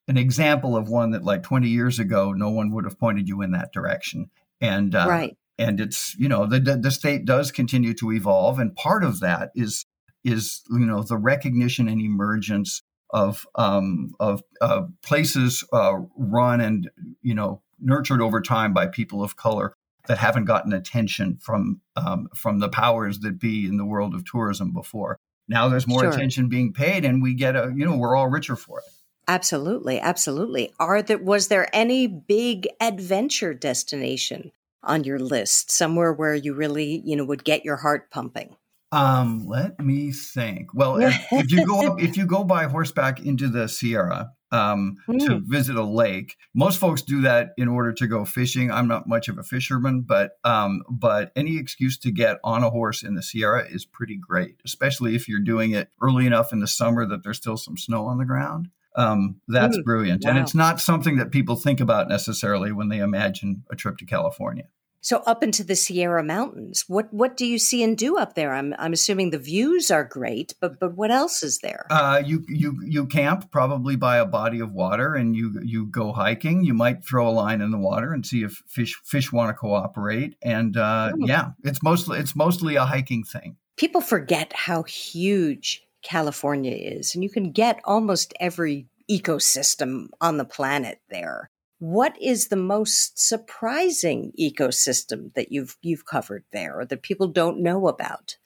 an 0.08 0.18
example 0.18 0.78
of 0.78 0.88
one 0.88 1.12
that, 1.12 1.24
like 1.24 1.44
20 1.44 1.68
years 1.68 2.00
ago, 2.00 2.32
no 2.32 2.50
one 2.50 2.72
would 2.72 2.86
have 2.86 3.00
pointed 3.00 3.28
you 3.28 3.42
in 3.42 3.52
that 3.52 3.74
direction. 3.74 4.30
And 4.62 4.96
uh, 4.96 5.06
right. 5.10 5.38
and 5.58 5.82
it's 5.82 6.16
you 6.18 6.30
know 6.30 6.46
the 6.46 6.60
the 6.60 6.92
state 6.92 7.26
does 7.26 7.52
continue 7.52 7.94
to 7.96 8.14
evolve, 8.14 8.60
and 8.60 8.74
part 8.76 9.04
of 9.04 9.20
that 9.20 9.50
is 9.56 9.86
is 10.24 10.62
you 10.70 10.80
know 10.80 11.04
the 11.04 11.18
recognition 11.18 11.88
and 11.88 12.02
emergence 12.02 12.82
of 13.10 13.46
um, 13.56 14.14
of 14.20 14.44
uh, 14.62 14.84
places 15.02 15.64
uh, 15.72 15.94
run 16.18 16.62
and 16.62 16.90
you 17.22 17.36
know 17.36 17.62
nurtured 17.80 18.22
over 18.22 18.42
time 18.42 18.74
by 18.74 18.88
people 18.88 19.24
of 19.24 19.36
color 19.36 19.74
that 20.08 20.18
haven't 20.18 20.46
gotten 20.46 20.74
attention 20.74 21.38
from 21.38 21.82
um, 21.96 22.28
from 22.36 22.60
the 22.60 22.70
powers 22.70 23.20
that 23.20 23.40
be 23.40 23.66
in 23.66 23.78
the 23.78 23.86
world 23.86 24.14
of 24.14 24.26
tourism 24.26 24.74
before. 24.74 25.18
Now 25.48 25.70
there's 25.70 25.88
more 25.88 26.02
sure. 26.02 26.10
attention 26.10 26.50
being 26.50 26.74
paid, 26.74 27.06
and 27.06 27.22
we 27.22 27.34
get 27.34 27.56
a 27.56 27.72
you 27.76 27.86
know 27.86 27.98
we're 27.98 28.16
all 28.16 28.28
richer 28.28 28.56
for 28.56 28.80
it. 28.80 28.86
Absolutely, 29.28 30.00
absolutely. 30.00 30.74
Are 30.80 31.02
there 31.02 31.18
was 31.18 31.48
there 31.48 31.74
any 31.74 32.08
big 32.08 32.68
adventure 32.82 33.54
destination 33.54 34.52
on 34.82 35.06
your 35.06 35.20
list 35.20 35.72
somewhere 35.72 36.12
where 36.12 36.36
you 36.36 36.54
really 36.54 37.02
you 37.06 37.16
know 37.16 37.26
would 37.26 37.44
get 37.44 37.64
your 37.64 37.78
heart 37.78 38.10
pumping? 38.10 38.56
Um, 38.94 39.48
let 39.48 39.80
me 39.80 40.12
think. 40.12 40.72
Well, 40.76 40.98
if 40.98 41.52
you 41.52 41.66
go 41.66 41.94
up, 41.94 42.00
if 42.00 42.16
you 42.16 42.28
go 42.28 42.44
by 42.44 42.66
horseback 42.66 43.26
into 43.26 43.48
the 43.48 43.68
Sierra 43.68 44.32
um, 44.52 44.98
mm. 45.10 45.18
to 45.26 45.42
visit 45.44 45.76
a 45.76 45.84
lake, 45.84 46.38
most 46.54 46.80
folks 46.80 47.02
do 47.02 47.22
that 47.22 47.54
in 47.58 47.68
order 47.68 47.92
to 47.92 48.06
go 48.06 48.24
fishing. 48.24 48.70
I'm 48.70 48.88
not 48.88 49.08
much 49.08 49.30
of 49.30 49.40
a 49.40 49.44
fisherman, 49.44 50.02
but 50.02 50.34
um, 50.44 50.84
but 50.88 51.32
any 51.36 51.58
excuse 51.58 51.98
to 52.00 52.12
get 52.12 52.38
on 52.44 52.64
a 52.64 52.70
horse 52.70 53.02
in 53.02 53.16
the 53.16 53.24
Sierra 53.24 53.66
is 53.68 53.84
pretty 53.84 54.16
great, 54.16 54.62
especially 54.64 55.16
if 55.16 55.28
you're 55.28 55.40
doing 55.40 55.72
it 55.72 55.90
early 56.00 56.28
enough 56.28 56.54
in 56.54 56.60
the 56.60 56.68
summer 56.68 57.04
that 57.08 57.24
there's 57.24 57.38
still 57.38 57.58
some 57.58 57.78
snow 57.78 58.06
on 58.06 58.20
the 58.20 58.26
ground. 58.26 58.70
Um, 58.96 59.42
that's 59.48 59.76
mm. 59.76 59.84
brilliant, 59.84 60.24
wow. 60.24 60.30
and 60.30 60.40
it's 60.40 60.54
not 60.54 60.80
something 60.80 61.18
that 61.18 61.32
people 61.32 61.56
think 61.56 61.80
about 61.80 62.10
necessarily 62.10 62.72
when 62.72 62.90
they 62.90 63.00
imagine 63.00 63.64
a 63.72 63.76
trip 63.76 63.98
to 63.98 64.06
California. 64.06 64.66
So 65.04 65.18
up 65.26 65.44
into 65.44 65.66
the 65.66 65.76
Sierra 65.76 66.24
Mountains, 66.24 66.86
what 66.88 67.13
what 67.13 67.36
do 67.36 67.46
you 67.46 67.60
see 67.60 67.84
and 67.84 67.98
do 67.98 68.18
up 68.18 68.36
there? 68.36 68.54
I'm 68.54 68.74
I'm 68.80 68.94
assuming 68.94 69.32
the 69.32 69.38
views 69.38 69.92
are 69.92 70.06
great, 70.06 70.56
but 70.62 70.80
but 70.80 70.96
what 70.96 71.12
else 71.12 71.44
is 71.44 71.60
there? 71.60 71.86
Uh, 71.89 72.24
you 72.26 72.46
you 72.48 72.80
you 72.86 73.06
camp 73.08 73.52
probably 73.52 73.98
by 73.98 74.16
a 74.16 74.26
body 74.26 74.62
of 74.62 74.72
water, 74.72 75.13
and 75.13 75.36
you 75.36 75.60
you 75.62 75.88
go 75.88 76.13
hiking. 76.13 76.63
You 76.63 76.74
might 76.74 77.04
throw 77.04 77.28
a 77.28 77.32
line 77.32 77.60
in 77.60 77.72
the 77.72 77.78
water 77.78 78.13
and 78.13 78.26
see 78.26 78.44
if 78.44 78.63
fish 78.66 78.96
fish 79.04 79.30
want 79.30 79.50
to 79.50 79.54
cooperate. 79.54 80.38
And 80.42 80.78
uh, 80.78 81.12
oh. 81.13 81.18
yeah, 81.20 81.52
it's 81.66 81.84
mostly 81.84 82.20
it's 82.20 82.34
mostly 82.34 82.78
a 82.78 82.86
hiking 82.86 83.26
thing. 83.26 83.58
People 83.76 84.00
forget 84.00 84.54
how 84.54 84.84
huge 84.84 85.84
California 86.02 86.78
is, 86.78 87.13
and 87.13 87.26
you 87.26 87.30
can 87.30 87.52
get 87.52 87.82
almost 87.84 88.34
every 88.39 88.88
ecosystem 89.12 90.08
on 90.22 90.38
the 90.38 90.46
planet 90.46 91.02
there 91.10 91.50
what 91.84 92.15
is 92.22 92.48
the 92.48 92.56
most 92.56 93.19
surprising 93.19 94.32
ecosystem 94.39 95.34
that 95.34 95.52
you've 95.52 95.76
you've 95.82 96.06
covered 96.06 96.46
there 96.54 96.80
or 96.80 96.86
that 96.86 97.02
people 97.02 97.28
don't 97.28 97.62
know 97.62 97.89
about? 97.89 98.38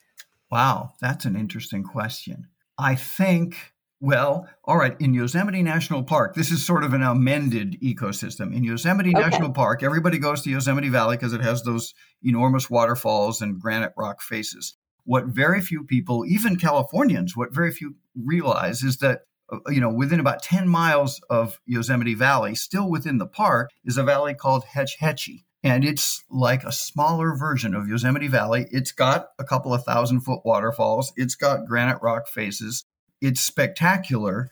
Wow, 0.49 0.93
that's 1.01 1.23
an 1.25 1.35
interesting 1.35 1.83
question. 1.83 2.47
I 2.79 2.95
think 2.95 3.73
well, 3.99 4.49
all 4.63 4.77
right, 4.77 4.99
in 4.99 5.13
Yosemite 5.13 5.61
National 5.61 6.01
Park, 6.01 6.33
this 6.33 6.49
is 6.49 6.65
sort 6.65 6.83
of 6.83 6.93
an 6.93 7.03
amended 7.03 7.79
ecosystem. 7.79 8.55
In 8.55 8.63
Yosemite 8.63 9.11
okay. 9.15 9.21
National 9.21 9.51
Park, 9.51 9.83
everybody 9.83 10.17
goes 10.17 10.41
to 10.41 10.49
Yosemite 10.49 10.89
Valley 10.89 11.17
because 11.17 11.33
it 11.33 11.41
has 11.41 11.61
those 11.61 11.93
enormous 12.23 12.71
waterfalls 12.71 13.39
and 13.39 13.59
granite 13.59 13.93
rock 13.95 14.23
faces. 14.23 14.75
What 15.03 15.25
very 15.25 15.61
few 15.61 15.83
people, 15.83 16.25
even 16.27 16.55
Californians, 16.55 17.37
what 17.37 17.53
very 17.53 17.71
few 17.71 17.97
realize 18.15 18.81
is 18.81 18.97
that 18.97 19.21
Uh, 19.49 19.59
you 19.69 19.79
know, 19.79 19.89
within 19.89 20.19
about 20.19 20.43
10 20.43 20.67
miles 20.67 21.21
of 21.29 21.59
Yosemite 21.65 22.13
Valley, 22.13 22.55
still 22.55 22.89
within 22.89 23.17
the 23.17 23.27
park, 23.27 23.71
is 23.83 23.97
a 23.97 24.03
valley 24.03 24.33
called 24.33 24.65
Hetch 24.65 24.97
Hetchy. 24.99 25.45
And 25.63 25.83
it's 25.83 26.23
like 26.29 26.63
a 26.63 26.71
smaller 26.71 27.35
version 27.35 27.73
of 27.73 27.87
Yosemite 27.87 28.27
Valley. 28.27 28.67
It's 28.71 28.91
got 28.91 29.29
a 29.39 29.43
couple 29.43 29.73
of 29.73 29.83
thousand 29.83 30.21
foot 30.21 30.41
waterfalls. 30.45 31.13
It's 31.15 31.35
got 31.35 31.65
granite 31.65 32.01
rock 32.01 32.27
faces. 32.27 32.85
It's 33.21 33.41
spectacular. 33.41 34.49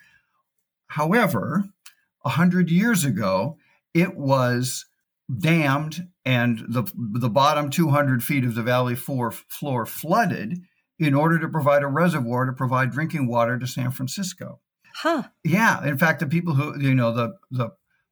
However, 0.88 1.66
a 2.24 2.30
hundred 2.30 2.70
years 2.72 3.06
ago, 3.06 3.58
it 3.94 4.18
was 4.18 4.86
dammed 5.40 6.08
and 6.26 6.66
the, 6.68 6.84
the 6.96 7.30
bottom 7.30 7.70
200 7.70 8.24
feet 8.24 8.44
of 8.44 8.56
the 8.56 8.64
valley 8.64 8.96
floor, 8.96 9.32
floor 9.32 9.86
flooded 9.86 10.62
in 11.00 11.14
order 11.14 11.40
to 11.40 11.48
provide 11.48 11.84
a 11.84 11.88
reservoir 11.88 12.46
to 12.46 12.54
provide 12.54 12.92
drinking 12.92 13.28
water 13.28 13.58
to 13.60 13.68
San 13.68 13.92
Francisco. 13.92 14.60
Huh. 14.96 15.24
Yeah. 15.44 15.86
In 15.86 15.98
fact, 15.98 16.22
the 16.22 16.26
people 16.26 16.54
who, 16.54 16.80
you 16.80 16.96
know, 16.96 17.12
the, 17.12 17.34
the 17.52 17.72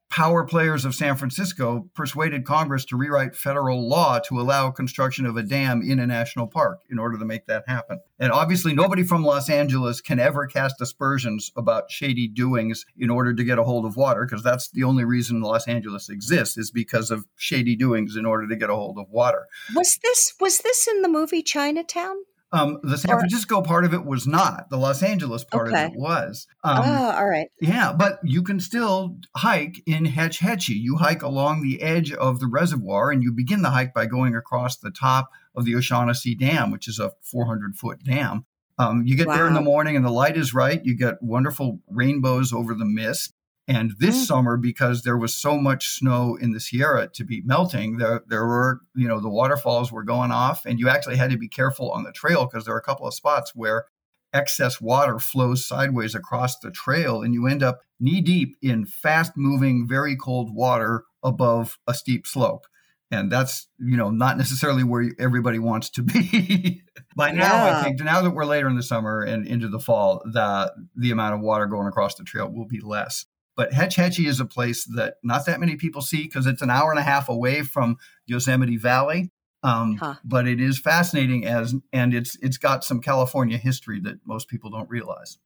power 0.10 0.43
players 0.43 0.86
of 0.86 0.93
San 0.93 1.15
Francisco 1.15 1.89
persuaded 1.96 2.46
Congress 2.46 2.86
to 2.86 2.96
rewrite 2.96 3.36
federal 3.36 3.89
law 3.89 4.19
to 4.19 4.39
allow 4.39 4.69
construction 4.69 5.26
of 5.26 5.38
a 5.38 5.41
dam 5.41 5.82
in 5.82 5.98
a 5.98 6.06
national 6.06 6.46
park 6.46 6.82
in 6.91 7.00
order 7.00 7.17
to 7.17 7.26
make 7.26 7.48
that 7.48 7.63
happen. 7.67 8.00
And 8.19 8.32
obviously, 8.32 8.76
nobody 8.76 9.02
from 9.02 9.24
Los 9.24 9.50
Angeles 9.50 10.02
can 10.02 10.19
ever 10.19 10.46
cast 10.46 10.80
aspersions 10.82 11.52
about 11.56 11.89
shady 11.89 12.28
doings 12.28 12.86
in 12.96 13.10
order 13.10 13.34
to 13.34 13.43
get 13.43 13.58
a 13.58 13.63
hold 13.63 13.86
of 13.86 13.96
water, 13.96 14.26
because 14.26 14.43
that's 14.43 14.69
the 14.69 14.84
only 14.84 15.04
reason 15.04 15.41
Los 15.41 15.67
Angeles 15.67 16.10
exists 16.10 16.58
is 16.60 16.69
because 16.69 17.10
of 17.10 17.26
shady 17.36 17.76
doings 17.76 18.15
in 18.15 18.26
order 18.26 18.48
to 18.48 18.56
get 18.56 18.69
a 18.69 18.76
hold 18.76 19.00
of 19.00 19.10
water. 19.10 19.48
Was 19.74 19.98
this 20.04 20.34
was 20.39 20.60
this 20.60 20.88
in 20.88 21.02
the 21.02 21.10
movie 21.10 21.41
Chinatown? 21.41 22.17
Um, 22.53 22.77
the 22.83 22.99
San 22.99 23.17
Francisco 23.17 23.63
part 23.63 23.83
of 23.83 23.95
it 23.95 24.05
was 24.05 24.27
not. 24.27 24.69
The 24.69 24.77
Los 24.77 25.01
Angeles 25.01 25.43
part 25.43 25.69
okay. 25.69 25.85
of 25.85 25.91
it 25.91 25.97
was. 25.97 26.45
Um, 26.63 26.83
oh, 26.85 27.11
all 27.17 27.27
right. 27.27 27.47
Yeah, 27.59 27.91
but 27.91 28.19
you 28.23 28.43
can 28.43 28.59
still 28.59 29.17
hike 29.35 29.81
in 29.87 30.05
Hetch 30.05 30.37
Hetchy. 30.37 30.75
You 30.75 30.97
hike 30.97 31.23
along 31.23 31.63
the 31.63 31.81
edge 31.81 32.13
of 32.13 32.39
the 32.39 32.45
reservoir, 32.45 33.09
and 33.09 33.23
you 33.23 33.31
begin 33.31 33.63
the 33.63 33.71
hike 33.71 33.91
by 33.91 34.05
going 34.05 34.35
across 34.35 34.77
the 34.77 34.91
top 34.91 35.31
of 35.55 35.65
the 35.65 35.75
O'Shaughnessy 35.75 36.35
Dam, 36.35 36.69
which 36.69 36.87
is 36.87 36.99
a 36.99 37.13
400 37.23 37.75
foot 37.75 38.03
dam. 38.03 38.45
Um, 38.77 39.03
you 39.05 39.17
get 39.17 39.27
wow. 39.27 39.35
there 39.35 39.47
in 39.47 39.55
the 39.55 39.61
morning, 39.61 39.95
and 39.95 40.05
the 40.05 40.11
light 40.11 40.37
is 40.37 40.53
right. 40.53 40.79
You 40.83 40.95
get 40.95 41.23
wonderful 41.23 41.79
rainbows 41.89 42.53
over 42.53 42.75
the 42.75 42.85
mist. 42.85 43.33
And 43.67 43.93
this 43.97 44.17
mm. 44.17 44.26
summer, 44.26 44.58
because 44.58 45.04
there 45.04 45.17
was 45.17 45.36
so 45.36 45.58
much 45.58 45.88
snow 45.88 46.36
in 46.36 46.52
the 46.52 46.60
Sierra 46.60 47.08
to 47.13 47.23
be 47.23 47.41
melting, 47.45 47.97
there, 47.97 48.21
there 48.28 48.45
were, 48.45 48.82
you 48.93 49.08
know, 49.08 49.21
the 49.21 49.30
waterfalls 49.30 49.91
were 49.91 50.04
going 50.04 50.32
off, 50.32 50.65
and 50.65 50.80
you 50.80 50.89
actually 50.89 51.15
had 51.15 51.32
to 51.32 51.38
be 51.38 51.47
careful 51.47 51.89
on 51.91 52.04
the 52.04 52.12
trail 52.12 52.45
because 52.45 52.65
there 52.65 52.76
are 52.76 52.80
a 52.80 52.84
couple 52.84 53.08
of 53.08 53.13
spots 53.13 53.54
where 53.56 53.86
excess 54.34 54.82
water 54.82 55.17
flows 55.17 55.65
sideways 55.65 56.13
across 56.13 56.60
the 56.60 56.71
trail, 56.71 57.21
and 57.21 57.34
you 57.34 57.47
end 57.47 57.63
up 57.63 57.80
knee 58.02 58.19
deep 58.19 58.58
in 58.62 58.86
fast 58.86 59.34
moving, 59.38 59.88
very 59.88 60.17
cold 60.17 60.54
water 60.54 61.06
above 61.23 61.78
a 61.88 61.93
steep 61.93 62.28
slope. 62.28 62.65
And 63.12 63.32
that's, 63.32 63.67
you 63.78 63.95
know, 63.95 64.10
not 64.10 64.38
necessarily 64.38 64.84
where 64.84 65.12
everybody 65.19 65.60
wants 65.60 65.89
to 65.91 66.02
be. 66.04 66.82
By 67.15 67.32
now, 67.32 67.65
yeah. 67.65 67.80
I 67.80 67.84
think 67.84 68.02
now 68.02 68.21
that 68.23 68.32
we're 68.32 68.45
later 68.45 68.67
in 68.67 68.76
the 68.76 68.84
summer 68.84 69.21
and 69.21 69.47
into 69.47 69.69
the 69.69 69.80
fall, 69.80 70.21
the 70.26 70.73
the 70.95 71.12
amount 71.12 71.36
of 71.36 71.41
water 71.41 71.67
going 71.67 71.88
across 71.88 72.15
the 72.15 72.23
trail 72.23 72.52
will 72.52 72.65
be 72.65 72.82
less. 72.82 73.26
But 73.55 73.73
Hetch 73.73 73.95
Hetchy 73.95 74.25
is 74.25 74.39
a 74.39 74.45
place 74.45 74.85
that 74.95 75.15
not 75.23 75.45
that 75.45 75.59
many 75.59 75.75
people 75.75 76.01
see 76.01 76.23
because 76.23 76.47
it's 76.47 76.61
an 76.61 76.69
hour 76.69 76.89
and 76.89 76.99
a 76.99 77.03
half 77.03 77.29
away 77.29 77.61
from 77.61 77.97
Yosemite 78.25 78.77
Valley. 78.77 79.31
Um, 79.61 79.95
huh. 79.95 80.15
But 80.25 80.47
it 80.47 80.59
is 80.59 80.79
fascinating 80.79 81.45
as, 81.45 81.75
and 81.93 82.13
it's 82.13 82.37
it's 82.41 82.57
got 82.57 82.83
some 82.83 82.99
California 82.99 83.57
history 83.57 83.99
that 84.01 84.25
most 84.25 84.49
people 84.49 84.69
don't 84.69 84.89
realize. 84.89 85.37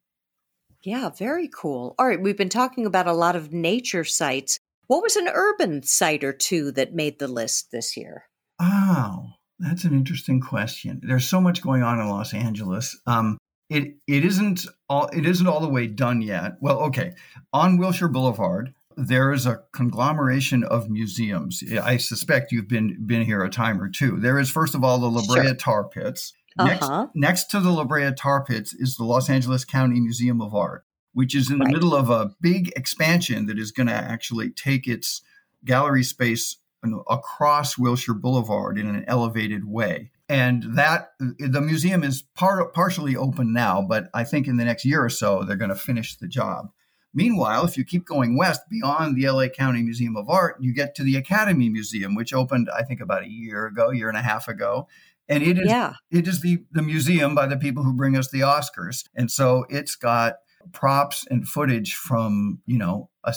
Yeah, 0.82 1.10
very 1.10 1.48
cool. 1.48 1.94
All 1.98 2.06
right, 2.06 2.20
we've 2.20 2.36
been 2.36 2.48
talking 2.48 2.86
about 2.86 3.06
a 3.06 3.12
lot 3.12 3.36
of 3.36 3.52
nature 3.52 4.04
sites. 4.04 4.58
What 4.86 5.02
was 5.02 5.16
an 5.16 5.28
urban 5.28 5.82
site 5.82 6.24
or 6.24 6.32
two 6.32 6.72
that 6.72 6.94
made 6.94 7.18
the 7.18 7.28
list 7.28 7.70
this 7.72 7.96
year? 7.96 8.24
Oh, 8.60 9.26
that's 9.58 9.84
an 9.84 9.92
interesting 9.92 10.40
question. 10.40 11.00
There's 11.02 11.28
so 11.28 11.40
much 11.40 11.62
going 11.62 11.82
on 11.82 12.00
in 12.00 12.08
Los 12.08 12.32
Angeles. 12.32 12.98
Um, 13.06 13.38
it 13.68 13.96
it 14.06 14.24
isn't 14.24 14.66
all 14.88 15.08
it 15.12 15.26
isn't 15.26 15.46
all 15.46 15.60
the 15.60 15.68
way 15.68 15.86
done 15.86 16.22
yet. 16.22 16.56
Well, 16.60 16.80
okay. 16.80 17.14
On 17.52 17.78
Wilshire 17.78 18.08
Boulevard, 18.08 18.74
there 18.96 19.32
is 19.32 19.46
a 19.46 19.60
conglomeration 19.72 20.64
of 20.64 20.90
museums. 20.90 21.62
I 21.82 21.98
suspect 21.98 22.52
you've 22.52 22.68
been 22.68 23.06
been 23.06 23.22
here 23.22 23.42
a 23.42 23.50
time 23.50 23.80
or 23.80 23.88
two. 23.88 24.18
There 24.18 24.38
is 24.38 24.50
first 24.50 24.74
of 24.74 24.82
all 24.82 24.98
the 24.98 25.10
La 25.10 25.24
Brea 25.26 25.46
sure. 25.46 25.54
Tar 25.54 25.84
Pits. 25.88 26.32
Next, 26.60 26.82
uh-huh. 26.82 27.06
next 27.14 27.44
to 27.52 27.60
the 27.60 27.70
La 27.70 27.84
Brea 27.84 28.10
Tar 28.12 28.44
Pits 28.44 28.74
is 28.74 28.96
the 28.96 29.04
Los 29.04 29.30
Angeles 29.30 29.64
County 29.64 30.00
Museum 30.00 30.40
of 30.40 30.56
Art, 30.56 30.84
which 31.12 31.36
is 31.36 31.52
in 31.52 31.60
right. 31.60 31.68
the 31.68 31.72
middle 31.72 31.94
of 31.94 32.10
a 32.10 32.32
big 32.40 32.72
expansion 32.74 33.46
that 33.46 33.60
is 33.60 33.70
going 33.70 33.86
to 33.86 33.92
actually 33.92 34.50
take 34.50 34.88
its 34.88 35.22
gallery 35.64 36.02
space 36.02 36.56
across 37.08 37.78
Wilshire 37.78 38.14
Boulevard 38.14 38.76
in 38.76 38.88
an 38.88 39.04
elevated 39.06 39.66
way 39.66 40.10
and 40.28 40.64
that 40.76 41.12
the 41.18 41.60
museum 41.60 42.04
is 42.04 42.22
part, 42.34 42.74
partially 42.74 43.16
open 43.16 43.52
now, 43.52 43.80
but 43.80 44.08
I 44.12 44.24
think 44.24 44.46
in 44.46 44.56
the 44.56 44.64
next 44.64 44.84
year 44.84 45.02
or 45.02 45.08
so 45.08 45.42
they're 45.42 45.56
going 45.56 45.70
to 45.70 45.76
finish 45.76 46.16
the 46.16 46.28
job. 46.28 46.68
Meanwhile, 47.14 47.64
if 47.64 47.78
you 47.78 47.84
keep 47.84 48.04
going 48.04 48.36
west 48.36 48.62
beyond 48.68 49.16
the 49.16 49.28
LA 49.28 49.48
County 49.48 49.82
Museum 49.82 50.16
of 50.16 50.28
Art, 50.28 50.56
you 50.60 50.74
get 50.74 50.94
to 50.96 51.02
the 51.02 51.16
Academy 51.16 51.70
Museum, 51.70 52.14
which 52.14 52.34
opened 52.34 52.68
I 52.76 52.82
think 52.82 53.00
about 53.00 53.22
a 53.22 53.30
year 53.30 53.66
ago, 53.66 53.90
year 53.90 54.08
and 54.08 54.18
a 54.18 54.22
half 54.22 54.46
ago, 54.46 54.86
and 55.28 55.42
it 55.42 55.58
is 55.58 55.66
yeah. 55.66 55.94
it 56.10 56.28
is 56.28 56.42
the 56.42 56.64
the 56.70 56.82
museum 56.82 57.34
by 57.34 57.46
the 57.46 57.56
people 57.56 57.82
who 57.82 57.94
bring 57.94 58.16
us 58.16 58.30
the 58.30 58.40
Oscars, 58.40 59.04
and 59.14 59.30
so 59.30 59.64
it's 59.70 59.96
got 59.96 60.36
props 60.72 61.26
and 61.30 61.48
footage 61.48 61.94
from 61.94 62.60
you 62.66 62.78
know 62.78 63.08
a, 63.24 63.30
uh, 63.30 63.34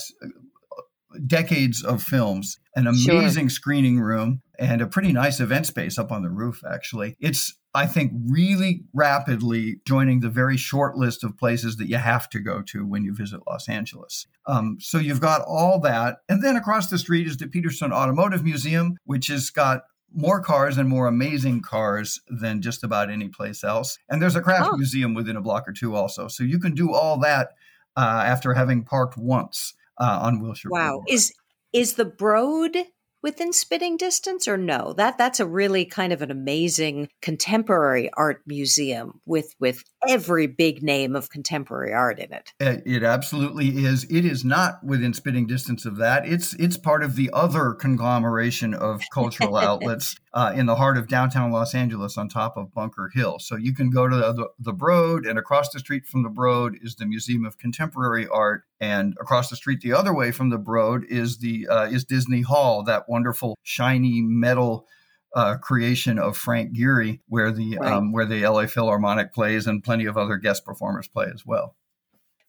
decades 1.26 1.84
of 1.84 2.04
films, 2.04 2.60
an 2.76 2.88
amazing 2.88 3.48
sure. 3.48 3.56
screening 3.56 4.00
room, 4.00 4.42
and 4.62 4.80
a 4.80 4.88
pretty 4.88 5.12
nice 5.12 5.40
event 5.40 5.66
space 5.66 5.98
up 5.98 6.12
on 6.12 6.22
the 6.22 6.30
roof, 6.30 6.62
actually. 6.72 7.16
It's, 7.20 7.56
I 7.74 7.88
think, 7.88 8.14
really 8.28 8.84
rapidly 8.94 9.82
joining 9.86 10.20
the 10.20 10.30
very 10.30 10.56
short 10.56 10.96
list 10.96 11.24
of 11.24 11.36
places 11.36 11.78
that 11.78 11.90
you 11.90 11.98
have 11.98 12.30
to 12.30 12.40
go 12.40 12.62
to 12.68 12.86
when 12.86 13.04
you 13.04 13.14
visit 13.14 13.42
Los 13.48 13.68
Angeles. 13.68 14.28
Um, 14.46 14.78
so 14.80 15.00
you've 15.00 15.20
got 15.20 15.42
all 15.48 15.80
that. 15.80 16.20
And 16.30 16.44
then 16.44 16.56
across 16.56 16.92
the 16.92 17.00
street 17.00 17.26
is 17.26 17.38
the 17.38 17.48
Petersen 17.48 17.92
Automotive 17.92 18.44
Museum, 18.44 18.98
which 19.04 19.28
has 19.28 19.50
got 19.50 19.82
more 20.14 20.42
cars 20.42 20.78
and 20.78 20.88
more 20.88 21.08
amazing 21.08 21.62
cars 21.62 22.22
than 22.28 22.62
just 22.62 22.84
about 22.84 23.10
any 23.10 23.30
place 23.30 23.64
else. 23.64 23.98
And 24.10 24.22
there's 24.22 24.36
a 24.36 24.42
craft 24.42 24.70
oh. 24.74 24.78
museum 24.78 25.16
within 25.16 25.38
a 25.38 25.42
block 25.42 25.68
or 25.68 25.74
two 25.74 25.96
also. 25.96 26.28
So 26.28 26.44
you 26.44 26.60
can 26.60 26.76
do 26.76 26.94
all 26.94 27.18
that 27.22 27.50
uh, 27.98 28.24
after 28.26 28.54
having 28.54 28.84
parked 28.84 29.18
once 29.18 29.74
uh, 29.98 30.20
on 30.22 30.40
Wilshire. 30.40 30.70
Wow. 30.70 30.90
Boulevard. 30.90 31.10
Is 31.10 31.34
is 31.74 31.94
the 31.94 32.06
Broad 32.06 32.76
within 33.22 33.54
spitting 33.54 33.98
distance 33.98 34.48
or 34.48 34.58
no? 34.58 34.94
That 34.94 35.18
that's 35.18 35.40
a 35.40 35.46
really 35.46 35.86
kind 35.86 36.14
of 36.14 36.22
an 36.22 36.32
amazing 36.32 37.10
contemporary 37.22 38.10
art 38.16 38.42
museum 38.46 39.22
with 39.26 39.54
with 39.60 39.84
every 40.08 40.48
big 40.48 40.82
name 40.82 41.16
of 41.16 41.30
contemporary 41.30 41.94
art 41.94 42.20
in 42.20 42.32
it. 42.34 42.54
It 42.60 43.04
absolutely 43.04 43.86
is. 43.86 44.06
It 44.06 44.26
is 44.26 44.44
not 44.44 44.84
within 44.84 45.14
spitting 45.14 45.48
distance 45.48 45.86
of 45.86 45.98
that. 45.98 46.28
It's 46.28 46.54
it's 46.54 46.78
part 46.78 47.04
of 47.04 47.16
the 47.16 47.30
other 47.34 47.74
conglomeration 47.74 48.74
of 48.74 49.02
cultural 49.14 49.58
outlets 49.58 50.16
uh, 50.34 50.54
in 50.56 50.66
the 50.66 50.76
heart 50.76 50.98
of 50.98 51.08
downtown 51.08 51.52
los 51.52 51.76
angeles 51.76 52.18
on 52.18 52.30
top 52.30 52.58
of 52.58 52.74
bunker 52.74 53.12
hill. 53.14 53.40
So 53.40 53.56
you 53.56 53.74
can 53.74 53.90
go 53.90 54.08
to 54.08 54.16
the, 54.16 54.50
the 54.60 54.74
broad 54.74 55.26
and 55.26 55.38
across 55.38 55.70
the 55.70 55.80
street 55.80 56.06
from 56.06 56.24
the 56.24 56.30
broad 56.30 56.76
is 56.82 56.96
the 56.96 57.06
museum 57.06 57.46
of 57.46 57.58
contemporary 57.58 58.28
art 58.28 58.64
and 58.80 59.16
across 59.22 59.50
the 59.50 59.56
street 59.56 59.82
the 59.82 59.94
other 59.94 60.14
way 60.14 60.32
from 60.32 60.50
the 60.50 60.58
broad 60.58 61.04
is 61.06 61.38
the 61.38 61.68
uh, 61.68 61.86
is 61.86 62.04
disney 62.04 62.42
hall 62.42 62.84
that 62.84 63.08
wonderful 63.08 63.58
shiny 63.64 64.22
metal 64.22 64.88
uh, 65.36 65.58
creation 65.58 66.20
of 66.20 66.38
Frank 66.38 66.76
Gehry, 66.76 67.20
where 67.28 67.52
the 67.52 67.78
right. 67.78 67.92
um, 67.92 68.12
where 68.12 68.26
the 68.26 68.46
LA 68.46 68.66
Philharmonic 68.66 69.34
plays 69.34 69.68
and 69.68 69.84
plenty 69.84 70.06
of 70.06 70.18
other 70.18 70.38
guest 70.38 70.66
performers 70.66 71.08
play 71.08 71.28
as 71.34 71.46
well. 71.46 71.76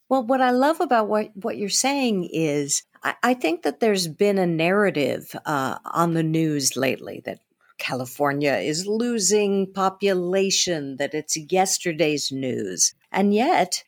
Well, 0.09 0.25
what 0.25 0.41
I 0.41 0.51
love 0.51 0.81
about 0.81 1.09
what 1.09 1.31
what 1.35 1.57
you're 1.57 1.69
saying 1.69 2.29
is, 2.33 2.83
I, 3.03 3.15
I 3.23 3.35
think 3.35 3.63
that 3.63 3.81
there's 3.81 4.09
been 4.09 4.39
a 4.39 4.47
narrative 4.47 5.35
uh, 5.47 5.79
on 5.85 6.15
the 6.15 6.23
news 6.23 6.77
lately 6.77 7.23
that 7.25 7.39
California 7.79 8.55
is 8.55 8.87
losing 8.87 9.73
population, 9.73 10.97
that 10.97 11.15
it's 11.15 11.37
yesterday's 11.51 12.31
news, 12.31 12.95
and 13.11 13.33
yet 13.33 13.85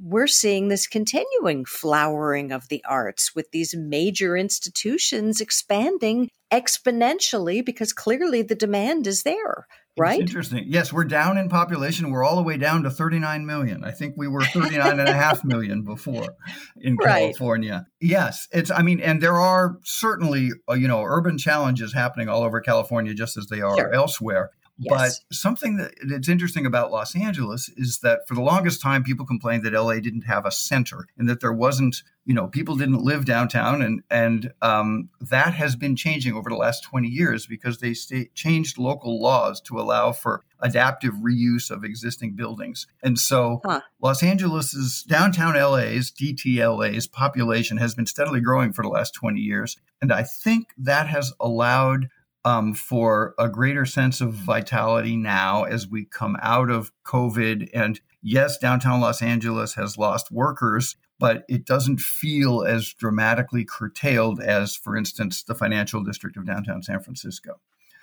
we're 0.00 0.26
seeing 0.26 0.68
this 0.68 0.86
continuing 0.86 1.64
flowering 1.64 2.52
of 2.52 2.68
the 2.68 2.82
arts 2.88 3.34
with 3.34 3.50
these 3.50 3.74
major 3.74 4.36
institutions 4.36 5.40
expanding 5.40 6.28
exponentially 6.52 7.64
because 7.64 7.92
clearly 7.92 8.42
the 8.42 8.54
demand 8.54 9.06
is 9.06 9.22
there 9.22 9.66
right? 9.98 10.20
it's 10.20 10.30
interesting. 10.30 10.64
Yes 10.66 10.92
we're 10.92 11.04
down 11.04 11.38
in 11.38 11.48
population. 11.48 12.10
We're 12.10 12.24
all 12.24 12.36
the 12.36 12.42
way 12.42 12.56
down 12.56 12.82
to 12.84 12.90
39 12.90 13.46
million. 13.46 13.84
I 13.84 13.90
think 13.90 14.14
we 14.16 14.28
were 14.28 14.40
39 14.44 15.00
and 15.00 15.08
a 15.08 15.12
half 15.12 15.44
million 15.44 15.82
before 15.82 16.36
in 16.80 16.96
right. 16.96 17.34
california. 17.34 17.86
Yes 18.00 18.46
it's 18.52 18.70
i 18.70 18.82
mean 18.82 19.00
and 19.00 19.22
there 19.22 19.36
are 19.36 19.76
certainly 19.84 20.50
uh, 20.70 20.74
you 20.74 20.86
know 20.86 21.02
urban 21.02 21.38
challenges 21.38 21.92
happening 21.92 22.28
all 22.28 22.42
over 22.42 22.60
california 22.60 23.14
just 23.14 23.36
as 23.36 23.46
they 23.46 23.60
are 23.60 23.76
sure. 23.76 23.94
elsewhere 23.94 24.50
Yes. 24.78 25.20
But 25.28 25.36
something 25.36 25.76
that, 25.76 25.94
that's 26.06 26.28
interesting 26.28 26.66
about 26.66 26.90
Los 26.90 27.16
Angeles 27.16 27.70
is 27.76 28.00
that 28.00 28.28
for 28.28 28.34
the 28.34 28.42
longest 28.42 28.82
time, 28.82 29.02
people 29.02 29.24
complained 29.24 29.62
that 29.64 29.72
LA 29.72 29.94
didn't 29.94 30.22
have 30.22 30.44
a 30.44 30.50
center 30.50 31.06
and 31.16 31.28
that 31.28 31.40
there 31.40 31.52
wasn't, 31.52 32.02
you 32.26 32.34
know, 32.34 32.46
people 32.46 32.76
didn't 32.76 33.02
live 33.02 33.24
downtown. 33.24 33.80
And, 33.80 34.02
and 34.10 34.52
um, 34.60 35.08
that 35.20 35.54
has 35.54 35.76
been 35.76 35.96
changing 35.96 36.34
over 36.34 36.50
the 36.50 36.56
last 36.56 36.82
20 36.84 37.08
years 37.08 37.46
because 37.46 37.78
they 37.78 37.94
stay, 37.94 38.28
changed 38.34 38.76
local 38.76 39.20
laws 39.20 39.62
to 39.62 39.80
allow 39.80 40.12
for 40.12 40.44
adaptive 40.60 41.14
reuse 41.14 41.70
of 41.70 41.84
existing 41.84 42.34
buildings. 42.34 42.86
And 43.02 43.18
so 43.18 43.60
huh. 43.64 43.80
Los 44.02 44.22
Angeles's 44.22 45.02
downtown 45.04 45.54
LA's, 45.54 46.10
DTLA's 46.10 47.06
population 47.06 47.78
has 47.78 47.94
been 47.94 48.06
steadily 48.06 48.40
growing 48.40 48.72
for 48.72 48.82
the 48.82 48.88
last 48.88 49.14
20 49.14 49.40
years. 49.40 49.76
And 50.02 50.12
I 50.12 50.22
think 50.22 50.68
that 50.76 51.08
has 51.08 51.32
allowed 51.40 52.08
um, 52.46 52.74
for 52.74 53.34
a 53.40 53.48
greater 53.48 53.84
sense 53.84 54.20
of 54.20 54.32
vitality 54.32 55.16
now 55.16 55.64
as 55.64 55.88
we 55.88 56.04
come 56.04 56.36
out 56.40 56.70
of 56.70 56.92
COVID. 57.04 57.68
And 57.74 58.00
yes, 58.22 58.56
downtown 58.56 59.00
Los 59.00 59.20
Angeles 59.20 59.74
has 59.74 59.98
lost 59.98 60.30
workers, 60.30 60.94
but 61.18 61.44
it 61.48 61.66
doesn't 61.66 61.98
feel 61.98 62.62
as 62.62 62.94
dramatically 62.94 63.64
curtailed 63.64 64.40
as, 64.40 64.76
for 64.76 64.96
instance, 64.96 65.42
the 65.42 65.56
financial 65.56 66.04
district 66.04 66.36
of 66.36 66.46
downtown 66.46 66.84
San 66.84 67.00
Francisco. 67.00 67.58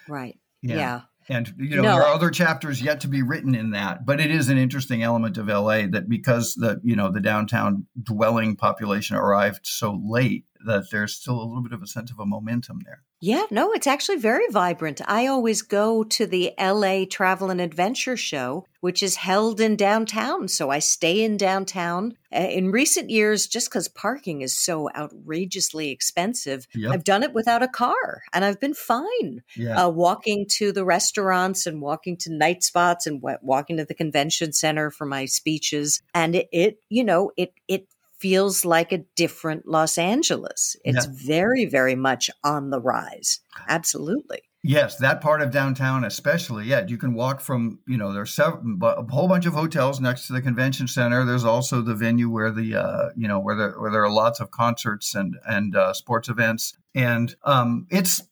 Right. 0.10 0.38
Yeah. 0.62 0.76
yeah. 0.76 1.02
And 1.30 1.54
you 1.58 1.78
know, 1.78 1.84
no. 1.84 1.94
there 1.94 2.04
are 2.04 2.14
other 2.14 2.30
chapters 2.30 2.82
yet 2.82 3.00
to 3.02 3.08
be 3.08 3.22
written 3.22 3.56
in 3.56 3.72
that, 3.72 4.06
but 4.06 4.20
it 4.20 4.30
is 4.30 4.50
an 4.50 4.58
interesting 4.58 5.04
element 5.04 5.38
of 5.38 5.48
LA 5.48 5.88
that 5.88 6.10
because 6.10 6.56
the 6.56 6.82
you 6.84 6.98
know 6.98 7.10
the 7.10 7.22
downtown 7.22 7.86
dwelling 8.02 8.58
population 8.58 9.16
arrived 9.16 9.62
so 9.64 9.98
late, 10.06 10.44
that 10.66 10.90
there's 10.92 11.16
still 11.16 11.40
a 11.40 11.44
little 11.44 11.64
bit 11.64 11.74
of 11.74 11.82
a 11.82 11.88
sense 11.88 12.12
of 12.12 12.20
a 12.20 12.26
momentum 12.26 12.82
there. 12.86 13.04
Yeah, 13.20 13.46
no, 13.50 13.72
it's 13.72 13.88
actually 13.88 14.18
very 14.18 14.48
vibrant. 14.50 15.00
I 15.08 15.28
always 15.28 15.62
go 15.62 16.04
to 16.04 16.26
the 16.26 16.52
LA 16.60 17.06
Travel 17.10 17.50
and 17.50 17.62
Adventure 17.62 18.18
Show, 18.18 18.66
which 18.82 19.02
is 19.02 19.16
held 19.16 19.62
in 19.62 19.78
downtown. 19.78 20.50
So 20.50 20.70
I 20.70 20.80
stay 20.80 21.24
in 21.24 21.38
downtown. 21.38 22.18
In 22.32 22.70
recent 22.70 23.10
years, 23.10 23.48
just 23.48 23.70
because 23.70 23.88
parking 23.88 24.42
is 24.42 24.58
so 24.58 24.90
outrageously 24.94 25.90
expensive, 25.90 26.68
yep. 26.76 26.92
I've 26.92 27.06
done 27.06 27.24
it 27.24 27.34
without 27.34 27.64
a 27.64 27.70
car 27.70 28.24
and 28.34 28.44
I've 28.44 28.60
been 28.60 28.74
fine. 28.74 29.42
Yeah. 29.56 29.86
Uh, 29.86 29.90
walking 29.90 30.46
to 30.58 30.74
the 30.74 30.84
restaurants 30.84 31.66
and 31.66 31.82
walking 31.82 32.18
to 32.18 32.34
night 32.34 32.62
spots 32.62 33.08
and 33.08 33.22
walking 33.42 33.78
to 33.78 33.86
the 33.86 33.94
convention 33.94 34.52
center 34.52 34.92
for 34.92 35.06
my 35.06 35.28
speeches. 35.28 36.02
And 36.14 36.36
it, 36.36 36.50
it 36.52 36.80
you 36.90 37.06
know, 37.06 37.32
it, 37.38 37.54
it 37.70 37.88
feels 38.24 38.64
like 38.64 38.94
a 38.94 39.04
different 39.18 39.68
Los 39.68 39.98
Angeles. 39.98 40.78
It's 40.86 41.06
yeah. 41.06 41.12
very, 41.14 41.66
very 41.66 41.96
much 41.96 42.30
on 42.42 42.70
the 42.70 42.80
rise. 42.80 43.42
Absolutely. 43.68 44.44
Yes, 44.64 44.96
that 45.00 45.20
part 45.20 45.42
of 45.42 45.52
downtown, 45.52 46.06
especially. 46.06 46.64
Yeah, 46.64 46.86
you 46.88 46.98
can 46.98 47.16
walk 47.16 47.42
from, 47.42 47.80
you 47.86 47.98
know, 47.98 48.14
there's 48.14 48.32
several, 48.32 48.64
a 48.82 49.04
whole 49.12 49.28
bunch 49.28 49.46
of 49.46 49.52
hotels 49.54 50.00
next 50.00 50.28
to 50.28 50.34
the 50.34 50.42
convention 50.42 50.88
center. 50.88 51.26
There's 51.26 51.44
also 51.44 51.82
the 51.82 51.96
venue 51.96 52.30
where 52.30 52.50
the, 52.50 52.76
uh, 52.78 53.10
you 53.18 53.28
know, 53.28 53.40
where 53.40 53.58
there, 53.58 53.72
where 53.78 53.92
there 53.92 54.06
are 54.06 54.10
lots 54.10 54.40
of 54.40 54.52
concerts 54.52 55.16
and 55.16 55.36
and 55.46 55.76
uh, 55.76 55.92
sports 55.92 56.30
events, 56.30 56.78
and 56.96 57.36
um, 57.44 57.88
it's 57.90 58.24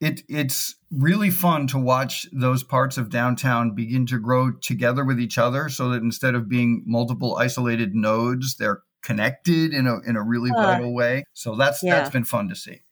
it 0.00 0.22
it's 0.30 0.76
really 0.90 1.30
fun 1.30 1.66
to 1.66 1.78
watch 1.78 2.26
those 2.32 2.62
parts 2.62 2.96
of 2.96 3.10
downtown 3.10 3.74
begin 3.74 4.06
to 4.06 4.18
grow 4.18 4.52
together 4.52 5.04
with 5.04 5.20
each 5.20 5.36
other, 5.36 5.68
so 5.68 5.90
that 5.90 6.02
instead 6.02 6.34
of 6.34 6.48
being 6.48 6.84
multiple 6.86 7.36
isolated 7.36 7.94
nodes, 7.94 8.56
they're 8.56 8.80
connected 9.06 9.72
in 9.72 9.86
a 9.86 10.00
in 10.00 10.16
a 10.16 10.22
really 10.22 10.50
uh, 10.50 10.60
vital 10.60 10.92
way. 10.92 11.24
So 11.32 11.54
that's 11.54 11.82
yeah. 11.82 11.94
that's 11.94 12.10
been 12.10 12.24
fun 12.24 12.48
to 12.48 12.56
see. 12.56 12.82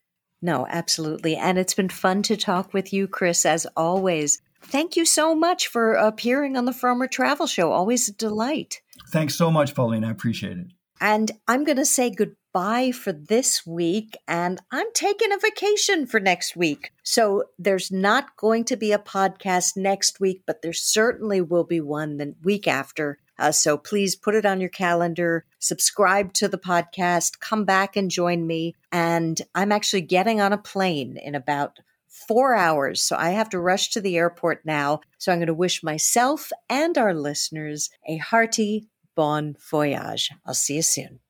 No, 0.40 0.66
absolutely. 0.68 1.37
And 1.37 1.59
it's 1.59 1.74
been 1.74 1.88
fun 1.88 2.22
to 2.24 2.37
talk 2.37 2.72
with 2.72 2.92
you, 2.92 3.09
Chris, 3.09 3.44
as 3.44 3.66
always. 3.77 4.40
Thank 4.62 4.96
you 4.96 5.05
so 5.05 5.35
much 5.35 5.68
for 5.68 5.94
appearing 5.94 6.57
on 6.57 6.66
the 6.66 6.72
Frommer 6.72 7.11
Travel 7.11 7.46
Show. 7.46 7.72
Always 7.72 8.09
a 8.09 8.12
delight. 8.12 8.81
Thanks 9.09 9.35
so 9.35 9.50
much, 9.50 9.74
Pauline. 9.74 10.05
I 10.05 10.11
appreciate 10.11 10.59
it. 10.59 10.66
And 11.00 11.33
I'm 11.48 11.64
going 11.64 11.79
to 11.79 11.85
say 11.85 12.11
goodbye 12.11 12.92
for 12.92 13.12
this 13.12 13.66
week, 13.66 14.16
and 14.29 14.61
I'm 14.70 14.87
taking 14.94 15.33
a 15.33 15.38
vacation 15.38 16.07
for 16.07 16.20
next 16.20 16.57
week. 16.57 16.92
So 17.03 17.44
there's 17.59 17.90
not 17.90 18.37
going 18.37 18.64
to 18.66 18.77
be 18.77 18.92
a 18.92 18.98
podcast 18.98 19.77
next 19.77 20.20
week, 20.20 20.42
but 20.46 20.62
there 20.62 20.72
certainly 20.72 21.40
will 21.40 21.64
be 21.64 21.81
one 21.81 22.16
the 22.18 22.35
week 22.42 22.68
after. 22.68 23.18
Uh, 23.38 23.53
so 23.53 23.77
please 23.77 24.16
put 24.16 24.35
it 24.35 24.47
on 24.47 24.61
your 24.61 24.70
calendar, 24.70 25.44
subscribe 25.59 26.33
to 26.35 26.49
the 26.49 26.59
podcast, 26.59 27.40
come 27.40 27.64
back 27.64 27.97
and 27.97 28.11
join 28.11 28.47
me. 28.47 28.75
And 28.92 29.40
I'm 29.55 29.73
actually 29.73 30.03
getting 30.03 30.40
on 30.40 30.53
a 30.53 30.59
plane 30.59 31.16
in 31.16 31.35
about 31.35 31.81
four 32.09 32.55
hours. 32.55 33.03
So 33.03 33.16
I 33.16 33.31
have 33.31 33.51
to 33.51 33.59
rush 33.59 33.90
to 33.90 34.01
the 34.01 34.16
airport 34.16 34.64
now. 34.64 35.01
So 35.18 35.33
I'm 35.33 35.38
going 35.38 35.49
to 35.49 35.55
wish 35.55 35.83
myself 35.83 36.51
and 36.68 36.97
our 36.97 37.12
listeners 37.12 37.90
a 38.07 38.18
hearty 38.18 38.87
bon 39.14 39.57
voyage. 39.70 40.31
I'll 40.47 40.55
see 40.55 40.77
you 40.77 40.83
soon. 40.83 41.20